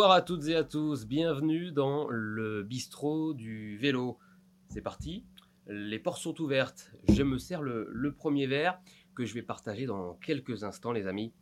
À 0.00 0.22
toutes 0.22 0.46
et 0.46 0.54
à 0.54 0.62
tous, 0.62 1.06
bienvenue 1.06 1.72
dans 1.72 2.06
le 2.08 2.62
bistrot 2.62 3.34
du 3.34 3.76
vélo. 3.78 4.16
C'est 4.68 4.80
parti, 4.80 5.24
les 5.66 5.98
portes 5.98 6.22
sont 6.22 6.40
ouvertes, 6.40 6.92
je 7.08 7.24
me 7.24 7.36
sers 7.36 7.62
le, 7.62 8.14
premier 8.16 8.46
verre 8.46 8.78
que 9.16 9.24
je 9.24 9.34
vais 9.34 9.42
partager 9.42 9.86
dans 9.86 10.14
quelques 10.14 10.62
instants 10.62 10.92
les 10.92 11.08
amis 11.08 11.32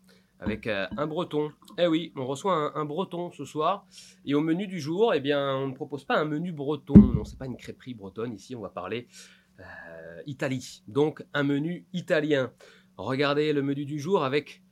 avec 0.40 0.66
euh, 0.66 0.86
un 0.96 1.06
breton. 1.06 1.52
Eh 1.78 1.86
oui, 1.86 2.12
on 2.16 2.24
reçoit 2.26 2.76
un, 2.76 2.84
breton 2.86 3.30
ce 3.30 3.44
soir. 3.44 3.86
Et 4.24 4.34
au 4.34 4.40
menu 4.40 4.66
du 4.66 4.80
jour, 4.80 5.12
eh 5.12 5.20
bien 5.20 5.54
on 5.54 5.68
ne 5.68 5.74
propose 5.74 6.04
pas 6.04 6.16
un 6.16 6.24
menu 6.24 6.50
breton, 6.50 6.96
non 6.96 7.24
c'est 7.24 7.38
pas 7.38 7.46
une 7.46 7.58
crêperie 7.58 7.94
bretonne, 7.94 8.32
ici 8.32 8.56
on 8.56 8.62
va 8.62 8.70
parler 8.70 9.06
euh, 9.60 10.22
Italie, 10.24 10.82
donc 10.88 11.22
un 11.34 11.42
menu 11.42 11.86
italien. 11.92 12.52
Regardez 12.96 13.52
le 13.52 13.62
menu 13.62 13.84
du 13.84 13.98
jour 13.98 14.24
avec 14.24 14.62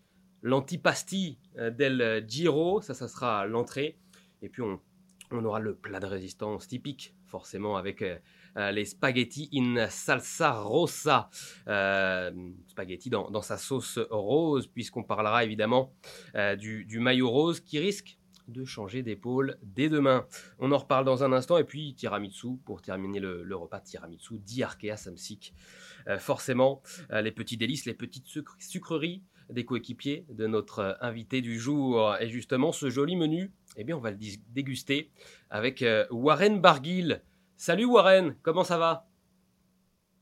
l'antipasti 0.44 1.38
euh, 1.58 1.70
del 1.70 2.24
Giro, 2.28 2.80
ça, 2.82 2.94
ça 2.94 3.08
sera 3.08 3.46
l'entrée. 3.46 3.98
Et 4.42 4.48
puis 4.48 4.62
on, 4.62 4.78
aura 5.44 5.58
le 5.58 5.74
plat 5.74 5.98
de 5.98 6.06
résistance 6.06 6.68
typique, 6.68 7.12
forcément, 7.26 7.76
avec 7.76 8.02
euh, 8.02 8.18
euh, 8.56 8.70
les 8.70 8.84
spaghettis 8.84 9.48
in 9.52 9.88
salsa 9.88 10.52
rossa. 10.52 11.28
spaghetti 12.68 13.10
dans, 13.10 13.42
sa 13.42 13.56
sauce 13.56 13.98
rose, 14.10 14.68
puisqu'on 14.68 15.02
parlera 15.02 15.42
évidemment 15.42 15.92
du, 16.58 17.00
maillot 17.00 17.30
rose 17.30 17.58
qui 17.58 17.80
risque 17.80 18.16
de 18.46 18.64
changer 18.64 19.02
d'épaule 19.02 19.56
dès 19.62 19.88
demain. 19.88 20.26
On 20.58 20.70
en 20.70 20.78
reparle 20.78 21.06
dans 21.06 21.24
un 21.24 21.32
instant. 21.32 21.56
Et 21.56 21.64
puis 21.64 21.94
tiramisu 21.94 22.58
pour 22.64 22.82
terminer 22.82 23.18
le, 23.18 23.56
repas 23.56 23.80
tiramisu 23.80 24.38
d'Iarkea 24.38 24.96
Samsic. 24.96 25.54
forcément, 26.18 26.80
les 27.10 27.32
petits 27.32 27.56
délices, 27.56 27.86
les 27.86 27.94
petites 27.94 28.28
sucreries 28.58 29.22
des 29.50 29.64
coéquipiers 29.64 30.24
de 30.28 30.46
notre 30.46 30.78
euh, 30.80 30.92
invité 31.00 31.40
du 31.40 31.58
jour. 31.58 32.16
Et 32.20 32.28
justement, 32.28 32.72
ce 32.72 32.90
joli 32.90 33.16
menu, 33.16 33.52
eh 33.76 33.84
bien, 33.84 33.96
on 33.96 34.00
va 34.00 34.10
le 34.10 34.18
déguster 34.50 35.10
avec 35.50 35.82
euh, 35.82 36.06
Warren 36.10 36.60
Barguil. 36.60 37.22
Salut 37.56 37.84
Warren, 37.84 38.36
comment 38.42 38.64
ça 38.64 38.78
va? 38.78 39.06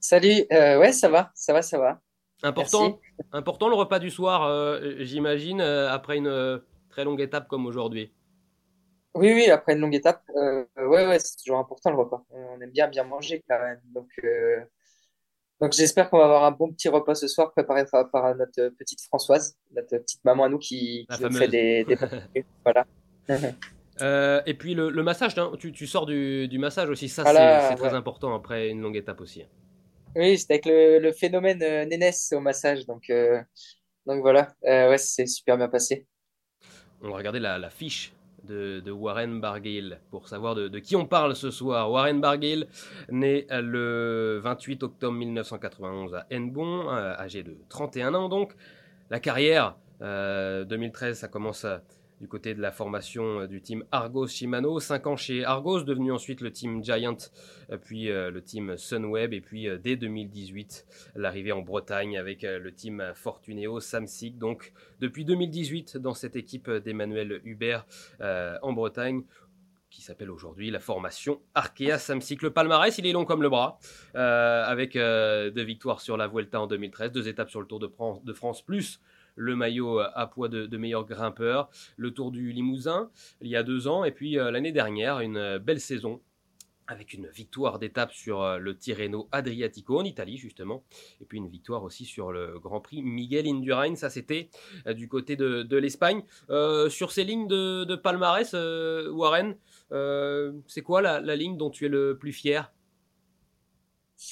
Salut, 0.01 0.45
euh, 0.53 0.79
ouais, 0.79 0.92
ça 0.92 1.09
va, 1.09 1.31
ça 1.34 1.53
va, 1.53 1.62
ça 1.62 1.79
va. 1.79 2.01
Important, 2.42 3.01
important 3.33 3.69
le 3.69 3.77
repas 3.77 4.01
du 4.01 4.11
soir, 4.11 4.77
j'imagine, 4.98 5.61
après 5.61 6.17
une 6.17 6.61
très 6.89 7.05
longue 7.05 7.20
étape 7.20 7.47
comme 7.47 7.67
aujourd'hui. 7.67 8.12
Oui, 9.14 9.33
oui, 9.33 9.48
après 9.48 9.75
une 9.75 9.79
longue 9.79 9.95
étape, 9.95 10.25
ouais, 10.34 10.67
ouais, 11.07 11.19
c'est 11.20 11.36
toujours 11.36 11.59
important 11.59 11.91
le 11.91 11.98
repas. 11.98 12.25
On 12.31 12.61
aime 12.61 12.73
bien 12.73 12.89
bien 12.89 13.05
manger 13.05 13.45
quand 13.48 13.61
même, 13.61 13.81
donc 13.95 14.09
donc 15.62 15.72
j'espère 15.74 16.10
qu'on 16.10 16.18
va 16.18 16.24
avoir 16.24 16.42
un 16.42 16.50
bon 16.50 16.72
petit 16.72 16.88
repas 16.88 17.14
ce 17.14 17.28
soir 17.28 17.52
préparé 17.52 17.84
par, 17.86 18.34
notre 18.34 18.70
petite 18.77 19.00
Françoise, 19.02 19.56
notre 19.74 19.96
petite 19.98 20.24
maman 20.24 20.42
à 20.42 20.48
nous 20.48 20.58
qui, 20.58 21.06
nous 21.20 21.30
fait 21.30 21.46
des, 21.46 21.84
des 21.84 21.96
voilà. 22.64 22.84
Euh, 24.00 24.42
et 24.44 24.55
puis 24.55 24.74
le, 24.74 24.90
massage, 25.05 25.38
hein, 25.38 25.52
tu, 25.60 25.70
tu, 25.70 25.86
sors 25.86 26.05
du, 26.05 26.48
du, 26.48 26.58
massage 26.58 26.90
aussi, 26.90 27.08
ça 27.08 27.22
c'est 27.24 27.77
très 27.77 27.94
important 27.94 28.34
après 28.34 28.70
une 28.70 28.80
longue 28.80 28.96
étape 28.96 29.20
aussi. 29.20 29.44
Oui, 30.16 30.36
c'était 30.36 30.55
avec 30.55 30.66
le, 30.66 30.98
le, 30.98 31.12
phénomène 31.12 31.62
euh, 31.62 31.84
Nénès 31.84 32.33
au 32.33 32.40
massage, 32.40 32.84
donc, 32.84 33.08
euh, 33.08 33.40
donc 34.05 34.20
voilà, 34.20 34.52
ouais, 34.64 34.98
c'est 34.98 35.27
super 35.27 35.56
bien 35.56 35.68
passé. 35.68 36.08
On 37.02 37.10
va 37.10 37.18
regarder 37.18 37.38
la, 37.38 37.58
la 37.58 37.70
fiche 37.70 38.12
de, 38.45 38.91
Warren 38.91 39.41
Barguil 39.41 39.98
pour 40.11 40.29
savoir 40.29 40.55
de, 40.55 40.79
qui 40.79 40.97
on 40.97 41.07
parle 41.07 41.35
ce 41.35 41.51
soir. 41.51 41.91
Warren 41.91 42.21
Barguil, 42.21 42.67
né 43.11 43.47
le 43.51 44.41
28 44.43 44.83
octobre 44.83 45.17
1991 45.17 46.15
à 46.15 46.27
Hennebon, 46.31 46.91
euh, 46.91 47.15
âgé 47.19 47.43
de 47.43 47.57
31 47.69 48.14
ans 48.14 48.29
donc. 48.29 48.55
La 49.11 49.20
carrière, 49.20 49.77
2013, 50.01 50.02
euh, 50.02 51.14
ça 51.14 51.29
commence 51.29 51.64
à 51.64 51.83
du 52.22 52.28
côté 52.28 52.55
de 52.55 52.62
la 52.62 52.70
formation 52.70 53.40
euh, 53.40 53.46
du 53.48 53.60
team 53.60 53.84
Argos 53.90 54.28
Shimano. 54.28 54.78
5 54.78 55.06
ans 55.08 55.16
chez 55.16 55.44
Argos, 55.44 55.83
devenu 55.83 56.12
ensuite 56.12 56.40
le 56.40 56.52
team 56.52 56.83
Giant, 56.84 57.16
euh, 57.70 57.78
puis 57.78 58.10
euh, 58.10 58.30
le 58.30 58.40
team 58.40 58.77
Sunweb, 58.77 59.34
et 59.34 59.40
puis 59.40 59.66
dès 59.83 59.96
2018, 59.96 60.86
l'arrivée 61.16 61.50
en 61.50 61.62
Bretagne 61.62 62.16
avec 62.16 62.42
le 62.42 62.72
team 62.72 63.02
Fortuneo 63.16 63.80
Samsic. 63.80 64.38
Donc 64.38 64.72
depuis 65.00 65.24
2018, 65.24 65.96
dans 65.96 66.14
cette 66.14 66.36
équipe 66.36 66.70
d'Emmanuel 66.70 67.40
Hubert 67.44 67.86
en 68.20 68.72
Bretagne, 68.72 69.24
qui 69.90 70.00
s'appelle 70.00 70.30
aujourd'hui 70.30 70.70
la 70.70 70.78
formation 70.78 71.40
Arkea 71.54 71.98
Samsic. 71.98 72.42
Le 72.42 72.50
palmarès, 72.50 72.96
il 72.98 73.06
est 73.06 73.12
long 73.12 73.24
comme 73.24 73.42
le 73.42 73.48
bras, 73.48 73.78
avec 74.14 74.94
deux 74.94 75.64
victoires 75.64 76.00
sur 76.00 76.16
la 76.16 76.28
Vuelta 76.28 76.60
en 76.60 76.68
2013, 76.68 77.10
deux 77.10 77.27
étapes 77.27 77.50
sur 77.50 77.60
le 77.60 77.66
Tour 77.66 77.80
de 77.80 77.89
France, 77.89 78.22
de 78.22 78.33
France 78.33 78.62
plus 78.62 79.00
le 79.37 79.57
maillot 79.57 80.01
euh, 80.01 80.09
à 80.15 80.27
poids 80.27 80.48
de, 80.48 80.77
meilleur 80.77 81.05
grimpeur, 81.05 81.70
le 81.97 82.13
Tour 82.13 82.31
du 82.31 82.53
Limousin 82.53 83.11
il 83.41 83.48
y 83.48 83.57
a 83.57 83.63
deux 83.63 83.89
ans, 83.89 84.05
et 84.05 84.13
puis 84.13 84.39
euh, 84.39 84.51
l'année 84.51 84.73
dernière, 84.73 85.20
une 85.20 85.37
euh, 85.37 85.59
belle 85.59 85.81
saison 85.81 86.20
avec 86.89 87.15
une 87.15 87.29
victoire 87.29 87.79
d'étape 87.79 88.13
sur 88.13 88.59
le 88.59 88.77
Tirreno 88.77 89.29
Adriatico 89.33 90.01
en 90.01 90.05
Italie 90.05 90.37
justement, 90.37 90.85
et 91.20 91.25
puis 91.25 91.39
une 91.39 91.48
victoire 91.48 91.85
aussi 91.85 92.05
sur 92.05 92.33
le 92.33 92.59
Grand 92.59 92.81
Prix 92.81 93.03
Miguel 93.03 93.47
Indurain, 93.47 93.95
ça 93.95 94.11
c'était 94.11 94.51
du 94.87 95.09
côté 95.09 95.37
de, 95.37 95.77
l'Espagne. 95.77 96.23
sur 96.91 97.13
ces 97.13 97.25
lignes 97.25 97.47
de, 97.47 97.95
palmarès, 97.95 98.53
Warren, 99.11 99.57
c'est 100.67 100.83
quoi 100.83 101.01
la, 101.01 101.20
la, 101.20 101.37
ligne 101.37 101.57
dont 101.57 101.70
tu 101.70 101.87
es 101.87 101.89
le 101.89 102.19
plus 102.19 102.33
fier? 102.33 102.70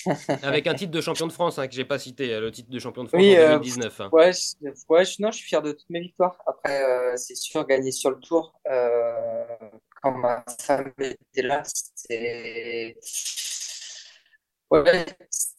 avec 0.43 0.67
un 0.67 0.75
titre 0.75 0.93
de 0.93 1.01
champion 1.01 1.27
de 1.27 1.33
France, 1.33 1.59
hein, 1.59 1.67
que 1.67 1.75
j'ai 1.75 1.85
pas 1.85 1.99
cité, 1.99 2.33
euh, 2.33 2.41
le 2.41 2.51
titre 2.51 2.71
de 2.71 2.79
champion 2.79 3.05
de 3.05 3.09
France 3.09 3.21
en 3.21 3.25
2019. 3.25 4.01
Euh, 4.01 4.05
hein. 4.05 4.09
ouais, 4.13 4.33
je, 4.33 5.23
non, 5.23 5.31
je 5.31 5.37
suis 5.37 5.47
fier 5.47 5.63
de 5.63 5.73
toutes 5.73 5.91
mes 5.91 6.01
victoires. 6.01 6.37
Après, 6.47 6.83
euh, 6.83 7.17
c'est 7.17 7.35
sûr, 7.35 7.67
gagner 7.67 7.93
sur 7.93 8.11
le 8.11 8.19
tour, 8.21 8.55
quand 8.65 10.13
ma 10.13 10.45
femme 10.61 10.93
était 10.99 11.43
là, 11.43 11.63
c'était 11.65 12.97
ouais, 14.71 15.07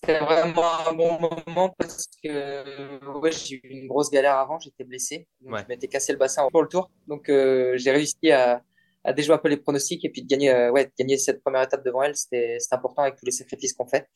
vraiment 0.04 0.88
un 0.88 0.94
bon 0.94 1.20
moment 1.20 1.76
parce 1.78 2.08
que 2.24 3.20
ouais, 3.20 3.32
j'ai 3.32 3.56
eu 3.56 3.68
une 3.70 3.88
grosse 3.88 4.10
galère 4.10 4.38
avant, 4.38 4.60
j'étais 4.60 4.84
blessé. 4.84 5.28
Donc 5.42 5.60
Je 5.60 5.66
m'étais 5.68 5.88
cassé 5.88 6.12
le 6.12 6.18
bassin 6.18 6.48
pour 6.52 6.64
le 6.64 6.68
tour. 6.68 6.90
Donc 7.08 7.26
j'ai 7.28 7.92
réussi 7.92 8.32
à, 8.32 8.64
à 9.04 9.14
déjouer 9.14 9.36
un 9.36 9.40
peu 9.40 9.50
les 9.50 9.58
pronostics 9.58 10.04
et 10.06 10.10
puis 10.10 10.22
de 10.22 10.28
gagner, 10.28 10.52
euh, 10.52 10.72
ouais, 10.72 10.86
de 10.86 10.92
gagner 10.98 11.18
cette 11.18 11.42
première 11.42 11.64
étape 11.64 11.84
devant 11.84 12.04
elle, 12.04 12.16
c'était 12.16 12.58
important 12.72 13.02
avec 13.04 13.16
tous 13.16 13.26
les 13.26 13.32
sacrifices 13.32 13.74
qu'on 13.74 13.88
fait 13.88 14.08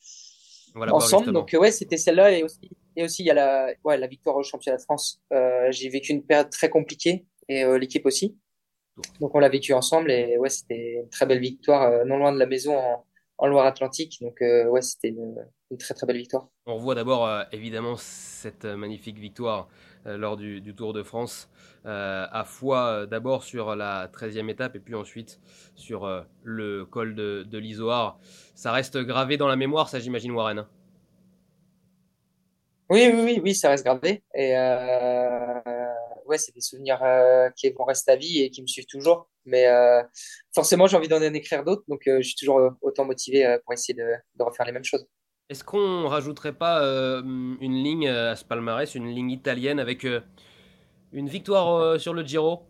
ensemble. 0.76 1.32
Donc 1.32 1.54
ouais, 1.58 1.70
c'était 1.70 1.96
celle-là 1.96 2.32
et 2.32 2.42
aussi 2.42 2.70
et 2.96 3.04
aussi 3.04 3.22
il 3.22 3.26
y 3.26 3.30
a 3.30 3.34
la 3.34 3.72
ouais 3.84 3.98
la 3.98 4.06
victoire 4.06 4.36
au 4.36 4.42
championnat 4.42 4.78
de 4.78 4.82
France. 4.82 5.20
Euh, 5.32 5.70
j'ai 5.70 5.88
vécu 5.88 6.12
une 6.12 6.24
période 6.24 6.50
très 6.50 6.68
compliquée 6.68 7.26
et 7.48 7.64
euh, 7.64 7.78
l'équipe 7.78 8.06
aussi. 8.06 8.36
Donc 9.20 9.34
on 9.34 9.38
l'a 9.38 9.48
vécu 9.48 9.72
ensemble 9.72 10.10
et 10.10 10.38
ouais 10.38 10.48
c'était 10.48 11.00
une 11.02 11.10
très 11.10 11.26
belle 11.26 11.40
victoire 11.40 11.82
euh, 11.82 12.04
non 12.04 12.16
loin 12.16 12.32
de 12.32 12.38
la 12.38 12.46
maison 12.46 12.76
en, 12.76 13.04
en 13.38 13.46
Loire-Atlantique. 13.46 14.18
Donc 14.20 14.38
ouais 14.40 14.82
c'était 14.82 15.08
une, 15.08 15.36
une, 15.70 15.78
très 15.78 15.94
très 15.94 16.06
belle 16.06 16.18
victoire. 16.18 16.48
On 16.66 16.76
revoit 16.76 16.94
d'abord 16.94 17.28
évidemment 17.52 17.96
cette 17.96 18.64
magnifique 18.64 19.18
victoire 19.18 19.68
lors 20.04 20.36
du, 20.36 20.60
du, 20.60 20.74
Tour 20.74 20.92
de 20.92 21.02
France. 21.02 21.48
Euh, 21.86 22.26
à 22.32 22.42
fois 22.42 22.86
euh, 22.88 23.06
d'abord 23.06 23.44
sur 23.44 23.76
la 23.76 24.08
13e 24.08 24.50
étape 24.50 24.74
et 24.74 24.80
puis 24.80 24.96
ensuite 24.96 25.38
sur 25.76 26.04
euh, 26.04 26.22
le 26.42 26.84
col 26.84 27.14
de, 27.14 27.44
de 27.48 27.58
l'Isoar. 27.58 28.18
Ça 28.56 28.72
reste 28.72 28.98
gravé 28.98 29.36
dans 29.36 29.46
la 29.46 29.54
mémoire, 29.54 29.88
ça 29.88 30.00
j'imagine, 30.00 30.32
Warren. 30.32 30.58
Hein? 30.58 30.68
Oui, 32.90 33.08
oui, 33.12 33.20
oui, 33.22 33.40
oui, 33.40 33.54
ça 33.54 33.70
reste 33.70 33.84
gravé. 33.84 34.24
Et 34.34 34.54
ouais, 36.26 36.38
c'est 36.38 36.54
des 36.54 36.60
souvenirs 36.60 37.00
qui 37.56 37.70
vont 37.70 37.84
rester 37.84 38.12
à 38.12 38.16
vie 38.16 38.42
et 38.42 38.50
qui 38.50 38.62
me 38.62 38.66
suivent 38.66 38.86
toujours. 38.86 39.28
Mais 39.44 39.66
forcément, 40.54 40.86
j'ai 40.86 40.96
envie 40.96 41.08
d'en 41.08 41.20
écrire 41.20 41.64
d'autres, 41.64 41.82
donc 41.88 42.02
je 42.06 42.22
suis 42.22 42.36
toujours 42.36 42.60
autant 42.82 43.04
motivé 43.04 43.58
pour 43.64 43.72
essayer 43.72 43.94
de, 43.94 44.06
de, 44.36 44.42
refaire 44.44 44.66
les 44.66 44.72
mêmes 44.72 44.84
choses. 44.84 45.04
Est-ce 45.48 45.62
qu'on 45.62 46.08
rajouterait 46.08 46.54
pas 46.54 46.82
une 47.22 47.82
ligne 47.82 48.08
à 48.08 48.36
ce 48.36 48.44
palmarès, 48.44 48.94
une 48.94 49.08
ligne 49.08 49.30
italienne 49.30 49.78
avec 49.78 50.04
une 51.12 51.28
victoire 51.28 51.74
euh, 51.74 51.98
sur 51.98 52.14
le 52.14 52.22
Giro? 52.24 52.62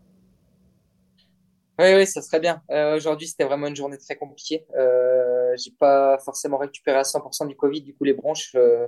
Oui, 1.79 1.93
oui, 1.93 2.07
ça 2.07 2.21
serait 2.23 2.39
bien. 2.39 2.63
Euh, 2.71 2.95
aujourd'hui, 2.95 3.27
c'était 3.27 3.43
vraiment 3.43 3.67
une 3.67 3.75
journée 3.75 3.97
très 3.99 4.15
compliquée. 4.15 4.65
Euh, 4.75 5.53
j'ai 5.57 5.71
pas 5.79 6.17
forcément 6.19 6.57
récupéré 6.57 6.97
à 6.97 7.03
100% 7.03 7.47
du 7.47 7.55
Covid, 7.55 7.81
du 7.81 7.95
coup, 7.95 8.03
les 8.03 8.13
bronches. 8.13 8.55
Euh, 8.55 8.87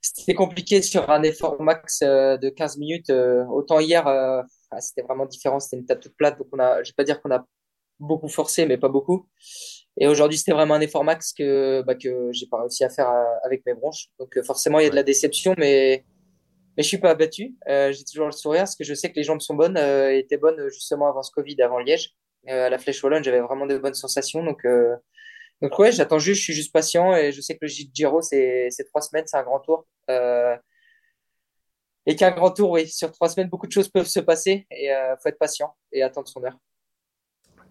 c'était 0.00 0.34
compliqué 0.34 0.80
sur 0.80 1.10
un 1.10 1.22
effort 1.24 1.60
max 1.60 2.00
de 2.00 2.48
15 2.50 2.78
minutes. 2.78 3.10
autant 3.10 3.80
hier, 3.80 4.06
ah, 4.06 4.44
c'était 4.80 5.02
vraiment 5.02 5.26
différent. 5.26 5.58
C'était 5.58 5.76
une 5.76 5.86
table 5.86 6.00
toute 6.00 6.16
plate, 6.16 6.38
donc 6.38 6.46
on 6.52 6.60
a, 6.60 6.84
je 6.84 6.90
vais 6.90 6.94
pas 6.94 7.02
dire 7.02 7.20
qu'on 7.20 7.32
a 7.32 7.44
beaucoup 7.98 8.28
forcé, 8.28 8.64
mais 8.66 8.78
pas 8.78 8.88
beaucoup. 8.88 9.28
Et 10.00 10.06
aujourd'hui, 10.06 10.38
c'était 10.38 10.52
vraiment 10.52 10.74
un 10.74 10.80
effort 10.80 11.04
max 11.04 11.32
que 11.32 11.82
bah, 11.82 11.94
que 11.94 12.30
j'ai 12.32 12.46
pas 12.46 12.60
réussi 12.60 12.84
à 12.84 12.88
faire 12.90 13.08
avec 13.44 13.64
mes 13.66 13.74
bronches. 13.74 14.08
Donc 14.18 14.40
forcément, 14.42 14.78
il 14.78 14.84
y 14.84 14.86
a 14.86 14.90
de 14.90 14.94
la 14.96 15.02
déception, 15.02 15.54
mais 15.58 16.04
mais 16.78 16.84
je 16.84 16.88
suis 16.88 16.98
pas 16.98 17.10
abattu. 17.10 17.56
Euh, 17.68 17.92
j'ai 17.92 18.04
toujours 18.04 18.26
le 18.26 18.32
sourire 18.32 18.60
parce 18.60 18.76
que 18.76 18.84
je 18.84 18.94
sais 18.94 19.10
que 19.10 19.16
les 19.16 19.24
jambes 19.24 19.40
sont 19.40 19.54
bonnes, 19.56 19.76
euh, 19.76 20.16
étaient 20.16 20.36
bonnes 20.36 20.68
justement 20.68 21.08
avant 21.08 21.24
ce 21.24 21.32
Covid, 21.32 21.60
avant 21.60 21.80
Liège. 21.80 22.14
Euh, 22.48 22.66
à 22.66 22.70
la 22.70 22.78
Flèche 22.78 23.02
Wallonne, 23.02 23.24
j'avais 23.24 23.40
vraiment 23.40 23.66
de 23.66 23.76
bonnes 23.78 23.94
sensations. 23.94 24.44
Donc, 24.44 24.64
euh, 24.64 24.94
donc 25.60 25.76
ouais, 25.80 25.90
j'attends 25.90 26.20
juste, 26.20 26.38
je 26.38 26.44
suis 26.44 26.52
juste 26.54 26.72
patient 26.72 27.16
et 27.16 27.32
je 27.32 27.40
sais 27.40 27.54
que 27.54 27.66
le 27.66 27.68
Giro, 27.68 28.22
c'est 28.22 28.70
trois 28.90 29.02
semaines, 29.02 29.24
c'est 29.26 29.36
un 29.36 29.42
grand 29.42 29.58
tour. 29.58 29.88
Euh, 30.08 30.56
et 32.06 32.14
qu'un 32.16 32.30
grand 32.30 32.52
tour, 32.52 32.70
oui, 32.70 32.88
sur 32.88 33.10
trois 33.12 33.28
semaines, 33.28 33.48
beaucoup 33.48 33.66
de 33.66 33.72
choses 33.72 33.88
peuvent 33.88 34.06
se 34.06 34.20
passer 34.20 34.66
et 34.70 34.90
faut 35.20 35.28
être 35.28 35.38
patient 35.38 35.74
et 35.92 36.02
attendre 36.02 36.28
son 36.28 36.44
heure. 36.44 36.56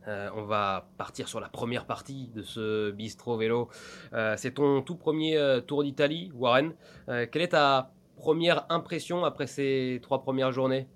Euh, 0.08 0.30
on 0.36 0.44
va 0.44 0.88
partir 0.98 1.28
sur 1.28 1.42
la 1.42 1.50
première 1.50 1.86
partie 1.86 2.30
de 2.34 2.42
ce 2.42 2.92
bistro 2.92 3.36
vélo. 3.36 3.70
Euh, 4.14 4.36
c'est 4.38 4.54
ton 4.54 4.82
tout 4.82 4.96
premier 4.96 5.38
euh, 5.38 5.60
Tour 5.60 5.84
d'Italie, 5.84 6.32
Warren. 6.34 6.74
quelle 7.08 7.42
est 7.42 7.50
ta 7.50 7.92
première 8.16 8.66
impression 8.70 9.26
après 9.26 9.48
ces 9.48 10.00
trois 10.02 10.22
premières 10.22 10.52
journées? 10.52 10.88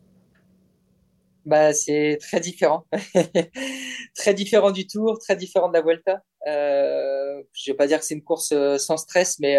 Bah, 1.46 1.74
c'est 1.74 2.20
très 2.22 2.40
différent. 2.40 2.86
très 4.16 4.34
différent 4.34 4.72
du 4.72 4.88
Tour, 4.88 5.20
très 5.20 5.36
différent 5.36 5.68
de 5.68 5.74
la 5.74 5.82
Vuelta. 5.82 6.22
Je 6.46 7.72
vais 7.72 7.78
pas 7.78 7.88
dire 7.88 8.00
que 8.00 8.06
c'est 8.06 8.14
une 8.14 8.24
course 8.24 8.54
sans 8.78 8.98
stress, 8.98 9.40
mais 9.40 9.58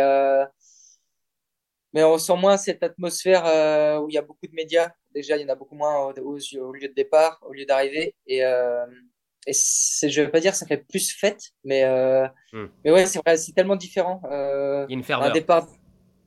mais 1.95 2.05
on 2.05 2.17
sent 2.17 2.37
moins 2.37 2.57
cette 2.57 2.83
atmosphère 2.83 3.43
où 4.03 4.09
il 4.09 4.15
y 4.15 4.19
a 4.19 4.23
beaucoup 4.23 4.47
de 4.47 4.55
médias. 4.55 4.91
Déjà, 5.15 5.37
il 5.37 5.43
y 5.43 5.45
en 5.45 5.53
a 5.53 5.55
beaucoup 5.55 5.75
moins 5.75 6.07
au, 6.07 6.73
lieu 6.73 6.89
de 6.89 6.95
départ, 6.95 7.39
au 7.43 7.53
lieu 7.53 7.67
d'arrivée. 7.67 8.15
Et 8.27 8.43
et 9.47 9.53
c'est, 9.53 10.09
je 10.09 10.23
vais 10.23 10.31
pas 10.31 10.41
dire 10.41 10.55
ça 10.55 10.67
fait 10.67 10.85
plus 10.89 11.13
fête, 11.13 11.51
mais 11.65 11.85
euh, 11.85 12.27
hmm. 12.53 12.67
mais 12.85 12.91
ouais, 12.93 13.07
c'est 13.07 13.19
vrai, 13.19 13.37
c'est 13.37 13.53
tellement 13.53 13.77
différent. 13.77 14.23
Euh, 14.31 14.87
une 14.89 15.03
ferveur. 15.03 15.29
Un 15.29 15.33
départ, 15.33 15.67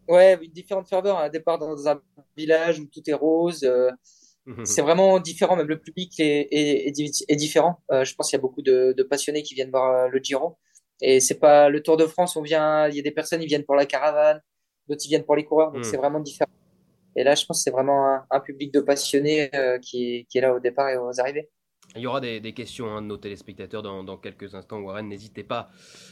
ouais, 0.08 0.38
une 0.42 0.52
différente 0.52 0.88
ferveur. 0.88 1.18
Un 1.18 1.30
départ 1.30 1.58
dans 1.58 1.88
un 1.88 2.02
village 2.36 2.80
où 2.80 2.86
tout 2.88 3.02
est 3.08 3.14
rose. 3.14 3.64
Euh, 3.64 3.90
c'est 4.64 4.82
vraiment 4.82 5.20
différent. 5.20 5.56
Même 5.56 5.68
le 5.68 5.80
public 5.80 6.20
est, 6.20 6.48
est, 6.52 7.00
est, 7.28 7.36
différent. 7.36 7.82
Euh, 7.92 8.04
je 8.04 8.14
pense 8.16 8.30
qu'il 8.30 8.38
y 8.38 8.40
a 8.40 8.42
beaucoup 8.42 8.62
de, 8.62 8.94
de, 8.96 9.04
passionnés 9.04 9.42
qui 9.42 9.56
viennent 9.56 9.72
voir 9.72 10.06
euh, 10.06 10.08
le 10.08 10.20
Giro. 10.20 10.58
Et 11.02 11.20
c'est 11.20 11.40
pas 11.40 11.70
le 11.70 11.82
Tour 11.82 11.98
de 11.98 12.06
France. 12.06 12.36
On 12.36 12.42
vient, 12.42 12.88
il 12.88 12.96
y 12.96 13.00
a 13.00 13.02
des 13.02 13.12
personnes, 13.12 13.42
ils 13.42 13.48
viennent 13.48 13.66
pour 13.66 13.76
la 13.76 13.86
caravane, 13.86 14.42
d'autres 14.88 15.02
ils 15.06 15.10
viennent 15.10 15.26
pour 15.26 15.36
les 15.36 15.46
coureurs. 15.46 15.72
Donc 15.72 15.82
hmm. 15.82 15.90
c'est 15.90 15.98
vraiment 15.98 16.20
différent. 16.20 16.52
Et 17.16 17.24
là, 17.24 17.34
je 17.34 17.46
pense 17.46 17.60
que 17.60 17.64
c'est 17.64 17.72
vraiment 17.72 18.08
un, 18.08 18.26
un, 18.30 18.40
public 18.40 18.74
de 18.74 18.82
passionnés 18.82 19.50
euh, 19.56 19.80
qui, 19.80 20.28
qui 20.30 20.38
est 20.38 20.42
là 20.42 20.54
au 20.54 20.60
départ 20.60 20.90
et 20.90 20.98
aux 20.98 21.20
arrivées. 21.20 21.50
Il 21.98 22.02
y 22.02 22.08
aura 22.08 22.20
des, 22.20 22.42
questions 22.52 22.88
hein, 22.88 23.02
de 23.02 23.08
nos 23.08 23.16
téléspectateurs 23.16 23.82
dans, 23.82 24.18
quelques 24.18 24.54
instants. 24.54 24.82
Warren, 24.82 25.08
n'hésitez 25.08 25.44
pas, 25.44 25.70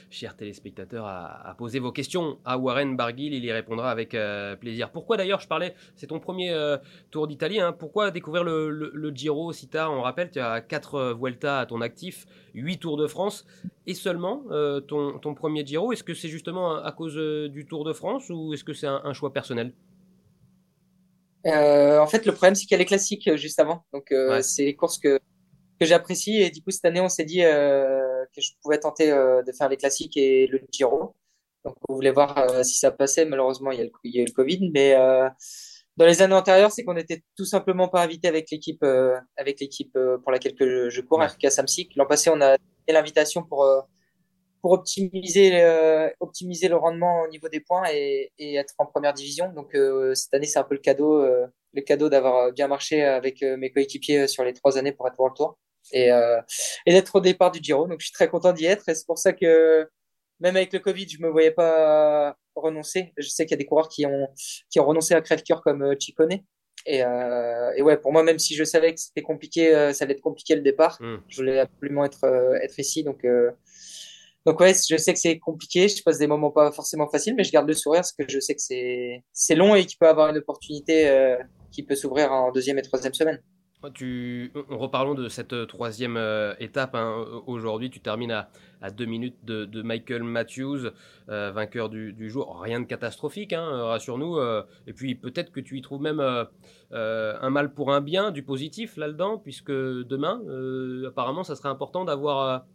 chers 0.10 0.38
téléspectateurs, 0.38 1.06
à, 1.06 1.54
poser 1.58 1.80
vos 1.80 1.92
questions 1.92 2.40
à 2.46 2.58
Warren 2.58 2.96
Barguil. 2.96 3.34
Il 3.34 3.44
y 3.44 3.52
répondra 3.52 3.92
avec 3.92 4.16
euh, 4.16 4.56
plaisir. 4.56 4.92
Pourquoi 4.92 5.18
d'ailleurs, 5.18 5.42
je 5.42 5.48
parlais, 5.48 5.76
c'est 5.98 6.08
ton 6.08 6.22
premier 6.22 6.52
euh, 6.52 6.78
tour 7.12 7.28
d'Italie. 7.28 7.60
Hein, 7.60 7.74
pourquoi 7.74 8.12
découvrir 8.12 8.46
le, 8.46 9.12
Giro 9.14 9.52
si 9.52 9.68
tard? 9.68 9.92
On 9.92 10.02
rappelle, 10.02 10.32
tu 10.32 10.40
as 10.40 10.62
4 10.62 10.96
euh, 10.96 11.14
Vuelta 11.14 11.60
à 11.60 11.66
ton 11.66 11.82
actif, 11.82 12.28
8 12.54 12.78
Tours 12.78 12.96
de 12.96 13.08
France 13.08 13.46
et 13.86 13.94
seulement 13.94 14.44
ton, 14.88 15.36
premier 15.36 15.66
Giro. 15.66 15.92
Est-ce 15.92 16.04
que 16.04 16.14
c'est 16.14 16.30
justement 16.30 16.76
à, 16.82 16.92
cause 16.94 17.16
du 17.52 17.66
Tour 17.66 17.84
de 17.84 17.92
France 17.92 18.30
ou 18.30 18.54
est-ce 18.54 18.64
que 18.64 18.74
c'est 18.74 18.88
un, 18.88 19.14
choix 19.14 19.34
personnel? 19.34 19.74
En 21.46 22.08
fait, 22.08 22.26
le 22.26 22.32
problème, 22.32 22.56
c'est 22.56 22.66
qu'il 22.66 22.72
y 22.72 22.76
a 22.76 22.78
les 22.78 22.86
classiques 22.86 23.36
juste 23.36 23.60
avant. 23.60 23.84
Donc, 23.92 24.14
c'est 24.42 24.64
les 24.64 24.76
courses 24.76 24.98
que, 24.98 25.20
que 25.80 25.86
j'apprécie. 25.86 26.38
Et 26.42 26.50
du 26.50 26.62
coup, 26.62 26.72
cette 26.72 26.86
année, 26.86 27.02
on 27.02 27.10
s'est 27.10 27.26
dit 27.26 27.44
euh, 27.44 28.26
que 28.36 28.42
je 28.42 28.52
pouvais 28.62 28.80
tenter 28.80 29.12
euh, 29.12 29.42
de 29.44 29.52
faire 29.52 29.70
les 29.70 29.78
classiques 29.78 30.18
et 30.18 30.48
le 30.48 30.62
Giro. 30.72 31.16
Donc, 31.66 31.76
on 31.88 31.94
voulait 31.94 32.12
voir 32.12 32.38
euh, 32.38 32.64
si 32.64 32.78
ça 32.78 32.92
passait. 32.92 33.26
Malheureusement, 33.26 33.72
il 33.72 33.80
y 33.80 33.82
a, 33.82 33.86
le, 33.86 33.92
il 34.04 34.16
y 34.16 34.20
a 34.20 34.22
eu 34.24 34.26
le 34.26 34.32
Covid. 34.32 34.70
Mais 34.74 34.96
dans 35.96 36.06
les 36.06 36.22
années 36.22 36.34
antérieures, 36.34 36.72
c'est 36.72 36.84
qu'on 36.84 36.96
n'était 36.96 37.24
tout 37.38 37.46
simplement 37.46 37.88
pas 37.88 38.02
invité 38.02 38.28
avec 38.28 38.50
l'équipe 38.52 38.84
avec 39.38 39.60
l'équipe 39.60 39.98
pour 40.24 40.32
laquelle 40.32 40.56
je, 40.60 40.90
je 40.90 41.02
cours, 41.02 41.22
RK 41.22 41.52
Samsic. 41.52 41.96
L'an 41.96 42.08
passé, 42.08 42.30
on 42.32 42.42
a 42.42 42.58
fait 42.88 42.94
l'invitation 42.94 43.44
pour 43.44 43.68
pour 44.62 44.72
optimiser 44.72 46.12
optimiser 46.20 46.68
le 46.68 46.78
rendement 46.78 47.22
au 47.22 47.28
niveau 47.28 47.48
des 47.48 47.60
points 47.60 47.84
et, 47.92 48.32
et 48.40 48.56
être 48.56 48.74
en 48.80 48.88
première 48.88 49.14
division. 49.14 49.54
Donc 49.54 49.78
cette 50.16 50.34
année, 50.34 50.48
c'est 50.48 50.60
un 50.60 50.64
peu 50.64 50.74
le 50.76 50.82
cadeau 50.82 51.24
le 51.74 51.82
cadeau 51.82 52.10
d'avoir 52.10 52.52
bien 52.52 52.68
marché 52.68 53.04
avec 53.04 53.42
mes 53.42 53.72
coéquipiers 53.72 54.28
sur 54.28 54.44
les 54.44 54.54
trois 54.54 54.78
années 54.78 54.92
pour 54.92 55.08
être 55.08 55.20
World 55.20 55.36
Tour 55.36 55.58
et, 55.92 56.12
euh, 56.12 56.40
et 56.86 56.94
d'être 56.94 57.16
au 57.16 57.20
départ 57.20 57.52
du 57.52 57.60
Giro. 57.62 57.88
Donc 57.88 58.00
je 58.00 58.06
suis 58.06 58.14
très 58.14 58.30
content 58.30 58.54
d'y 58.54 58.66
être 58.66 58.88
et 58.88 58.96
c'est 58.96 59.06
pour 59.06 59.18
ça 59.18 59.34
que 59.34 59.88
même 60.40 60.56
avec 60.56 60.74
le 60.74 60.80
Covid, 60.80 61.08
je 61.10 61.22
me 61.22 61.30
voyais 61.30 61.52
pas 61.52 62.36
renoncer. 62.56 63.14
Je 63.18 63.28
sais 63.28 63.46
qu'il 63.46 63.52
y 63.52 63.56
a 63.56 63.58
des 63.58 63.66
coureurs 63.66 63.90
qui 63.90 64.06
ont 64.06 64.28
qui 64.70 64.80
ont 64.80 64.86
renoncé 64.86 65.14
à 65.14 65.22
crève-cœur 65.22 65.62
comme 65.62 65.84
euh, 65.84 65.96
Chicone. 66.00 66.40
Et, 66.86 67.02
euh, 67.02 67.72
et 67.78 67.82
ouais, 67.82 67.96
pour 67.96 68.12
moi, 68.12 68.24
même 68.24 68.40
si 68.40 68.56
je 68.56 68.64
savais 68.66 68.94
que 68.94 69.00
c'était 69.00 69.22
compliqué, 69.22 69.74
euh, 69.74 69.94
ça 69.94 70.04
allait 70.04 70.16
être 70.16 70.22
compliqué 70.22 70.54
le 70.54 70.62
départ, 70.62 70.98
mm. 71.00 71.18
je 71.30 71.36
voulais 71.38 71.60
absolument 71.60 72.04
être 72.04 72.26
être 72.62 72.78
ici. 72.80 73.04
Donc 73.04 73.26
donc 74.46 74.60
ouais, 74.60 74.74
je 74.74 74.98
sais 74.98 75.14
que 75.14 75.20
c'est 75.20 75.40
compliqué, 75.40 75.88
je 75.88 76.04
passe 76.04 76.18
des 76.18 76.28
moments 76.28 76.52
pas 76.52 76.74
forcément 76.74 77.08
faciles, 77.08 77.36
mais 77.36 77.46
je 77.46 77.52
garde 77.52 77.68
le 77.68 77.74
sourire 77.74 78.02
parce 78.02 78.12
que 78.12 78.26
je 78.28 78.40
sais 78.42 78.54
que 78.54 78.62
c'est 78.62 79.24
c'est 79.32 79.56
long 79.56 79.76
et 79.76 79.86
qu'il 79.86 79.98
peut 79.98 80.10
avoir 80.10 80.30
une 80.30 80.38
opportunité 80.38 81.38
qui 81.74 81.84
peut 81.84 81.96
s'ouvrir 81.96 82.32
en 82.32 82.52
deuxième 82.52 82.78
et 82.78 82.82
troisième 82.84 83.14
semaine. 83.14 83.42
Tu, 83.94 84.54
reparlons 84.70 85.14
de 85.14 85.28
cette 85.28 85.52
euh, 85.52 85.66
troisième 85.66 86.16
euh, 86.16 86.54
étape. 86.60 86.96
Hein. 86.96 87.26
Aujourd'hui, 87.48 87.90
tu 87.90 88.00
termines 88.00 88.32
à, 88.32 88.48
deux 88.92 89.06
minutes 89.06 89.44
de, 89.44 89.82
Michael 89.82 90.24
Matthews, 90.24 90.92
euh, 91.28 91.52
vainqueur 91.52 91.90
du, 91.90 92.30
jour. 92.30 92.62
Rien 92.62 92.80
de 92.80 92.86
catastrophique, 92.86 93.52
hein, 93.52 93.84
rassure-nous. 93.84 94.40
et 94.88 94.94
puis 94.94 95.16
peut-être 95.16 95.52
que 95.52 95.60
tu 95.60 95.78
y 95.78 95.82
trouves 95.82 96.02
même 96.02 96.22
un 96.92 97.50
mal 97.50 97.74
pour 97.74 97.94
un 97.94 98.02
bien, 98.02 98.32
du 98.32 98.44
positif 98.44 98.98
là-dedans, 98.98 99.38
puisque 99.38 99.72
demain, 99.72 100.42
apparemment, 101.08 101.44
ça 101.44 101.56
serait 101.56 101.70
important 101.70 102.04
d'avoir 102.04 102.66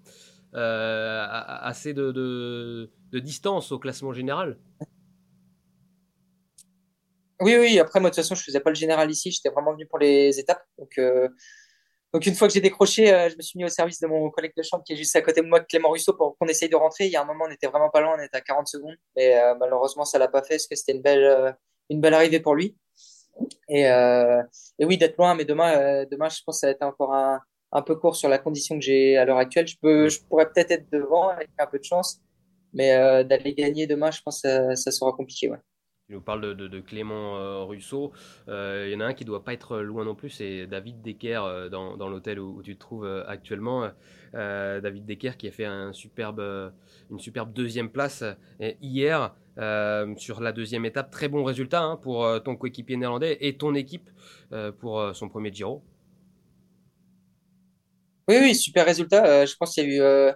assez 0.55 1.93
de 1.93 2.91
distance 3.13 3.71
au 3.71 3.79
classement 3.79 4.15
général. 4.15 4.57
Oui, 7.41 7.57
oui, 7.57 7.79
après, 7.79 8.01
moi, 8.01 8.11
de 8.11 8.15
toute 8.15 8.25
façon, 8.25 8.35
je 8.35 8.43
faisais 8.43 8.61
pas 8.61 8.71
le 8.71 8.75
général 8.77 9.11
ici, 9.11 9.31
j'étais 9.31 9.49
vraiment 9.51 9.73
venu 9.73 9.87
pour 9.87 9.99
les 9.99 10.41
étapes. 10.41 10.65
Donc, 10.77 10.99
euh, 10.99 11.29
donc 12.13 12.27
une 12.27 12.35
fois 12.35 12.49
que 12.49 12.55
j'ai 12.55 12.61
décroché, 12.61 13.13
euh, 13.15 13.29
je 13.31 13.37
me 13.37 13.43
suis 13.43 13.59
mis 13.59 13.65
au 13.65 13.69
service 13.69 14.01
de 14.01 14.09
mon 14.09 14.29
collègue 14.31 14.53
de 14.57 14.63
chambre 14.63 14.83
qui 14.85 14.95
est 14.95 14.97
juste 14.97 15.15
à 15.15 15.23
côté 15.23 15.41
de 15.43 15.47
moi, 15.47 15.61
Clément 15.61 15.91
Russo, 15.91 16.13
pour 16.15 16.37
qu'on 16.37 16.47
essaye 16.49 16.69
de 16.69 16.75
rentrer. 16.75 17.07
Il 17.07 17.13
y 17.13 17.17
a 17.17 17.23
un 17.23 17.25
moment, 17.25 17.45
on 17.49 17.51
était 17.51 17.69
vraiment 17.69 17.91
pas 17.91 18.01
loin, 18.01 18.17
on 18.19 18.23
était 18.23 18.37
à 18.37 18.41
40 18.41 18.67
secondes. 18.67 18.97
Et 19.17 19.37
euh, 19.37 19.55
malheureusement, 19.55 20.05
ça 20.05 20.19
l'a 20.19 20.27
pas 20.29 20.43
fait 20.43 20.55
parce 20.55 20.67
que 20.67 20.75
c'était 20.75 20.93
une 20.93 21.03
belle, 21.03 21.57
une 21.91 22.01
belle 22.01 22.15
arrivée 22.15 22.41
pour 22.41 22.57
lui. 22.57 22.77
Et, 23.69 23.83
et 23.83 24.85
oui, 24.85 24.99
d'être 24.99 25.17
loin, 25.17 25.35
mais 25.37 25.45
demain, 25.45 26.05
demain, 26.11 26.29
je 26.29 26.43
pense 26.45 26.57
que 26.57 26.61
ça 26.61 26.67
va 26.69 26.73
être 26.73 26.83
encore 26.83 27.15
un, 27.15 27.41
un 27.73 27.83
peu 27.83 27.95
court 27.97 28.17
sur 28.17 28.29
la 28.29 28.39
condition 28.39 28.77
que 28.77 28.85
j'ai 28.85 29.17
à 29.17 29.25
l'heure 29.25 29.39
actuelle. 29.39 29.69
Je 29.69 29.77
peux, 29.81 30.09
je 30.09 30.21
pourrais 30.23 30.51
peut-être 30.51 30.73
être 30.73 30.91
devant 30.91 31.29
avec 31.29 31.51
un 31.59 31.67
peu 31.67 31.79
de 31.79 31.85
chance, 31.85 32.21
mais 32.73 33.25
d'aller 33.25 33.55
gagner 33.55 33.87
demain, 33.87 34.11
je 34.11 34.23
pense 34.23 34.43
que 34.43 34.49
ça, 34.49 34.77
ça 34.77 34.91
sera 34.91 35.13
compliqué. 35.13 35.51
Ouais. 35.51 35.59
Tu 36.09 36.15
nous 36.15 36.23
parles 36.23 36.57
de, 36.57 36.81
Clément 36.81 37.37
euh, 37.37 37.65
Russo. 37.65 38.13
Euh, 38.49 38.87
il 38.89 38.95
y 38.95 38.97
en 38.97 39.01
a 39.01 39.05
un 39.05 39.13
qui 39.13 39.27
doit 39.27 39.45
pas 39.45 39.53
être 39.53 39.81
loin 39.81 40.07
non 40.07 40.15
plus, 40.15 40.31
c'est 40.31 40.67
David 40.67 41.03
Decker 41.03 41.45
euh, 41.45 41.69
dans, 41.69 42.09
l'hôtel 42.09 42.41
où, 42.41 42.63
tu 42.63 42.77
te 42.77 42.81
trouves 42.81 43.07
actuellement. 43.27 43.91
David 44.33 45.05
Decker 45.05 45.37
qui 45.37 45.49
a 45.49 45.51
fait 45.51 45.67
un 45.67 45.93
superbe, 45.93 46.73
une 47.11 47.19
superbe 47.21 47.53
deuxième 47.53 47.91
place 47.91 48.25
hier 48.81 49.35
sur 50.17 50.41
la 50.41 50.53
deuxième 50.53 50.87
étape. 50.87 51.11
Très 51.11 51.29
bon 51.29 51.45
résultat 51.45 51.83
hein, 51.83 51.97
pour 51.97 52.27
ton 52.43 52.57
coéquipier 52.57 52.97
néerlandais 52.97 53.37
et 53.43 53.59
ton 53.59 53.75
équipe 53.75 54.09
pour 54.79 55.15
son 55.15 55.29
premier 55.29 55.53
Giro. 55.53 55.83
Oui, 58.29 58.37
oui, 58.41 58.55
super 58.55 58.87
résultat. 58.87 59.45
je 59.45 59.55
pense 59.57 59.75
qu'il 59.75 59.93
y 59.93 60.01
a 60.01 60.31
eu 60.31 60.35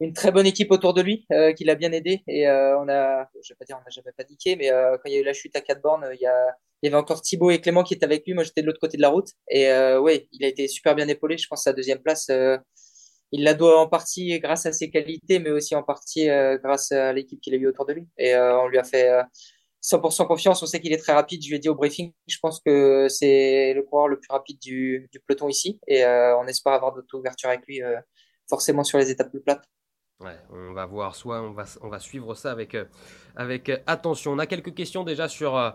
une 0.00 0.14
très 0.14 0.32
bonne 0.32 0.46
équipe 0.46 0.70
autour 0.70 0.94
de 0.94 1.02
lui 1.02 1.26
euh, 1.32 1.52
qui 1.52 1.64
l'a 1.64 1.74
bien 1.74 1.92
aidé. 1.92 2.22
Et 2.26 2.48
euh, 2.48 2.78
on 2.78 2.88
a 2.88 3.28
je 3.42 3.52
vais 3.52 3.56
pas 3.58 3.64
dire 3.66 3.76
on 3.78 3.84
n'a 3.84 3.90
jamais 3.90 4.12
paniqué 4.16 4.56
mais 4.56 4.70
euh, 4.72 4.96
quand 4.96 5.08
il 5.10 5.12
y 5.12 5.16
a 5.16 5.20
eu 5.20 5.24
la 5.24 5.34
chute 5.34 5.54
à 5.56 5.60
quatre 5.60 5.82
bornes 5.82 6.08
il 6.14 6.20
y 6.20 6.26
a 6.26 6.56
il 6.82 6.86
y 6.86 6.88
avait 6.88 6.96
encore 6.96 7.20
Thibaut 7.20 7.50
et 7.50 7.60
Clément 7.60 7.84
qui 7.84 7.94
étaient 7.94 8.06
avec 8.06 8.26
lui. 8.26 8.34
Moi 8.34 8.42
j'étais 8.42 8.62
de 8.62 8.66
l'autre 8.66 8.80
côté 8.80 8.96
de 8.96 9.02
la 9.02 9.10
route. 9.10 9.28
Et 9.50 9.68
euh, 9.68 10.00
ouais 10.00 10.28
il 10.32 10.44
a 10.44 10.48
été 10.48 10.66
super 10.68 10.94
bien 10.94 11.08
épaulé. 11.08 11.36
Je 11.38 11.46
pense 11.46 11.64
sa 11.64 11.72
deuxième 11.72 12.00
place 12.00 12.28
euh, 12.30 12.56
il 13.32 13.44
la 13.44 13.54
doit 13.54 13.78
en 13.80 13.88
partie 13.88 14.38
grâce 14.40 14.66
à 14.66 14.72
ses 14.72 14.90
qualités 14.90 15.38
mais 15.38 15.50
aussi 15.50 15.74
en 15.76 15.82
partie 15.82 16.26
grâce 16.64 16.90
à 16.92 17.12
l'équipe 17.12 17.40
qu'il 17.40 17.54
a 17.54 17.58
eu 17.58 17.66
autour 17.68 17.86
de 17.86 17.92
lui. 17.92 18.08
Et 18.18 18.34
on 18.36 18.66
lui 18.66 18.78
a 18.78 18.84
fait 18.84 19.08
100% 19.84 20.26
confiance. 20.26 20.62
On 20.62 20.66
sait 20.66 20.80
qu'il 20.80 20.92
est 20.92 20.98
très 20.98 21.12
rapide. 21.12 21.42
Je 21.44 21.48
lui 21.48 21.56
ai 21.56 21.58
dit 21.60 21.68
au 21.68 21.76
briefing 21.76 22.12
je 22.26 22.38
pense 22.42 22.60
que 22.60 23.06
c'est 23.08 23.72
le 23.74 23.82
coureur 23.84 24.08
le 24.08 24.18
plus 24.18 24.32
rapide 24.32 24.58
du, 24.58 25.08
du 25.12 25.20
peloton 25.20 25.48
ici. 25.48 25.78
Et 25.86 26.04
on 26.04 26.46
espère 26.48 26.72
avoir 26.72 26.92
d'autres 26.92 27.16
ouvertures 27.16 27.50
avec 27.50 27.64
lui 27.68 27.80
forcément 28.48 28.82
sur 28.82 28.98
les 28.98 29.10
étapes 29.10 29.30
plus 29.30 29.40
plates 29.40 29.64
Ouais, 30.20 30.36
on 30.52 30.74
va 30.74 30.84
voir, 30.84 31.16
soit 31.16 31.40
on 31.40 31.52
va, 31.52 31.64
on 31.80 31.88
va 31.88 31.98
suivre 31.98 32.34
ça 32.34 32.52
avec, 32.52 32.74
euh, 32.74 32.84
avec 33.36 33.72
attention. 33.86 34.32
On 34.32 34.38
a 34.38 34.44
quelques 34.44 34.74
questions 34.74 35.02
déjà 35.02 35.28
sur, 35.28 35.56
euh, 35.56 35.70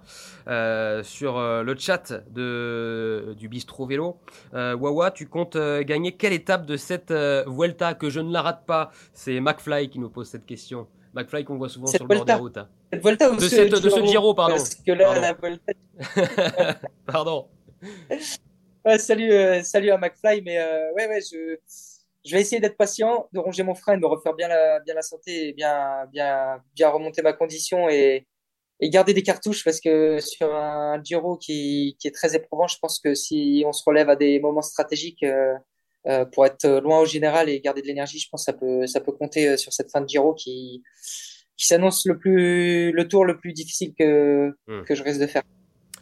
euh 0.48 1.02
sur 1.02 1.38
euh, 1.38 1.64
le 1.64 1.76
chat 1.76 2.14
de, 2.30 3.34
du 3.40 3.50
Bistro 3.50 3.88
Vélo. 3.88 4.20
Wawa, 4.54 5.10
tu 5.10 5.28
comptes 5.28 5.58
gagner 5.58 6.12
quelle 6.12 6.34
étape 6.34 6.68
de 6.68 6.78
cette 6.78 7.12
Vuelta 7.12 7.96
que 7.96 8.12
je 8.12 8.20
ne 8.20 8.32
la 8.32 8.44
rate 8.44 8.68
pas? 8.68 8.92
C'est 9.14 9.40
McFly 9.40 9.90
qui 9.90 9.98
nous 9.98 10.12
pose 10.12 10.30
cette 10.30 10.46
question. 10.46 10.88
McFly 11.16 11.44
qu'on 11.44 11.58
voit 11.58 11.70
souvent 11.70 11.88
sur 11.88 12.06
le 12.06 12.16
bord 12.16 12.26
des 12.26 12.34
routes. 12.34 12.58
Hein. 12.58 12.70
Cette 12.94 13.02
Vuelta 13.02 13.32
de, 13.32 13.40
cette, 13.40 13.72
de 13.72 13.90
ce 13.90 14.06
Giro, 14.06 14.36
pardon. 14.36 14.58
Parce 14.58 14.76
que 14.76 14.92
là, 14.92 15.20
la 15.20 15.34
Vuelta... 15.34 16.80
pardon. 17.08 17.48
salut, 19.00 19.64
salut 19.64 19.90
à 19.90 19.98
McFly, 19.98 20.44
mais 20.44 20.60
ouais, 20.96 21.08
ouais, 21.08 21.22
je 21.22 21.58
je 22.26 22.36
vais 22.36 22.42
essayer 22.42 22.60
d'être 22.60 22.78
patient, 22.78 23.30
de 23.34 23.40
ronger 23.40 23.64
mon 23.64 23.76
frein, 23.76 23.96
de 23.96 24.02
me 24.02 24.08
refaire 24.08 24.34
bien 24.34 24.48
la, 24.48 24.80
bien 24.80 24.96
la 24.96 25.02
santé 25.02 25.50
et 25.50 25.54
bien, 25.54 26.06
bien, 26.12 26.62
bien 26.74 26.90
remonter 26.90 27.22
ma 27.22 27.34
condition 27.34 27.88
et, 27.90 28.26
et 28.80 28.90
garder 28.90 29.14
des 29.14 29.24
cartouches 29.24 29.64
parce 29.64 29.80
que 29.80 30.20
sur 30.20 30.54
un 30.54 31.02
Giro 31.04 31.38
qui, 31.38 31.96
qui 32.00 32.08
est 32.08 32.12
très 32.12 32.36
éprouvant, 32.36 32.68
je 32.68 32.78
pense 32.80 33.00
que 33.00 33.14
si 33.14 33.64
on 33.66 33.74
se 33.74 33.84
relève 33.86 34.10
à 34.10 34.16
des 34.16 34.40
moments 34.40 34.62
stratégiques, 34.62 35.24
euh, 35.24 35.54
Euh, 36.08 36.24
pour 36.24 36.46
être 36.46 36.68
loin 36.84 37.00
au 37.00 37.06
général 37.06 37.50
et 37.50 37.60
garder 37.60 37.82
de 37.82 37.88
l'énergie, 37.88 38.20
je 38.20 38.30
pense 38.30 38.46
que 38.46 38.52
ça 38.52 38.54
peut, 38.54 38.86
ça 38.86 39.02
peut 39.02 39.12
compter 39.12 39.58
sur 39.58 39.74
cette 39.74 39.90
fin 39.90 40.02
de 40.02 40.08
Giro 40.08 40.36
qui, 40.36 40.84
qui 41.58 41.66
s'annonce 41.66 42.06
le 42.06 42.20
plus, 42.20 42.92
le 42.92 43.08
tour 43.08 43.26
le 43.26 43.38
plus 43.38 43.54
difficile 43.54 43.94
que, 43.98 44.56
hmm. 44.68 44.84
que 44.84 44.94
je 44.94 45.02
risque 45.02 45.20
de 45.20 45.26
faire. 45.26 45.42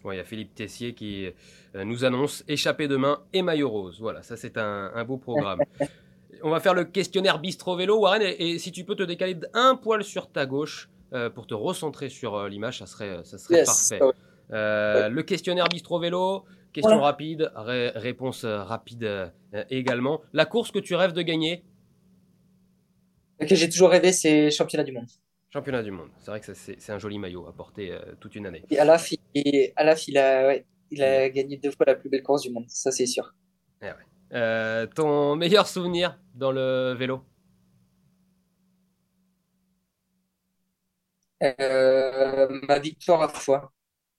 Il 0.03 0.17
y 0.17 0.19
a 0.19 0.25
Philippe 0.25 0.53
Tessier 0.55 0.93
qui 0.93 1.29
nous 1.73 2.03
annonce 2.03 2.43
échappée 2.49 2.89
demain 2.89 3.23
et 3.31 3.41
maillot 3.41 3.69
rose. 3.69 4.01
Voilà, 4.01 4.23
ça 4.23 4.35
c'est 4.35 4.57
un, 4.57 4.91
un 4.93 5.05
beau 5.05 5.17
programme. 5.17 5.61
On 6.43 6.49
va 6.49 6.59
faire 6.59 6.73
le 6.73 6.83
questionnaire 6.83 7.39
bistro 7.39 7.75
vélo, 7.75 7.99
Warren, 7.99 8.21
et, 8.21 8.59
si 8.59 8.71
tu 8.71 8.83
peux 8.83 8.95
te 8.95 9.03
décaler 9.03 9.35
d'un 9.35 9.75
poil 9.75 10.03
sur 10.03 10.31
ta 10.31 10.45
gauche 10.45 10.89
pour 11.35 11.47
te 11.47 11.53
recentrer 11.53 12.09
sur 12.09 12.47
l'image, 12.47 12.79
ça 12.79 12.85
serait, 12.85 13.23
ça 13.23 13.37
serait 13.37 13.63
parfait. 13.63 13.99
Le 14.49 15.21
questionnaire 15.21 15.67
bistro 15.69 15.99
vélo, 15.99 16.45
Question 16.73 16.99
rapide, 17.01 17.51
réponse 17.55 18.43
euh, 18.45 18.63
rapide 18.63 19.03
euh, 19.03 19.29
également. 19.69 20.21
La 20.33 20.45
course 20.45 20.71
que 20.71 20.79
tu 20.79 20.95
rêves 20.95 21.13
de 21.13 21.21
gagner? 21.21 21.63
Que 23.39 23.55
j'ai 23.55 23.69
toujours 23.69 23.91
rêvé, 23.91 24.11
c'est 24.11 24.49
championnat 24.49 24.83
du 24.83 24.91
monde. 24.91 25.07
Championnat 25.51 25.83
du 25.83 25.91
monde. 25.91 26.09
C'est 26.19 26.31
vrai 26.31 26.39
que 26.39 26.53
c'est 26.53 26.91
un 26.91 26.97
joli 26.97 27.19
maillot 27.19 27.45
à 27.47 27.53
porter 27.53 27.91
euh, 27.91 27.99
toute 28.19 28.35
une 28.35 28.47
année. 28.47 28.63
Et 28.71 28.79
Alaf, 28.79 29.11
il, 29.11 29.19
il, 29.35 30.17
a, 30.17 30.55
il 30.89 31.03
a 31.03 31.29
gagné 31.29 31.57
deux 31.57 31.69
fois 31.69 31.85
la 31.85 31.93
plus 31.93 32.09
belle 32.09 32.23
course 32.23 32.41
du 32.41 32.49
monde, 32.49 32.65
ça 32.67 32.91
c'est 32.91 33.05
sûr. 33.05 33.35
Eh 33.83 33.89
ton 34.33 35.35
meilleur 35.35 35.67
souvenir 35.67 36.19
dans 36.33 36.51
le 36.51 36.93
vélo 36.93 37.23
Ma 42.67 42.79
victoire 42.79 43.21
à 43.21 43.27
fois. 43.27 43.71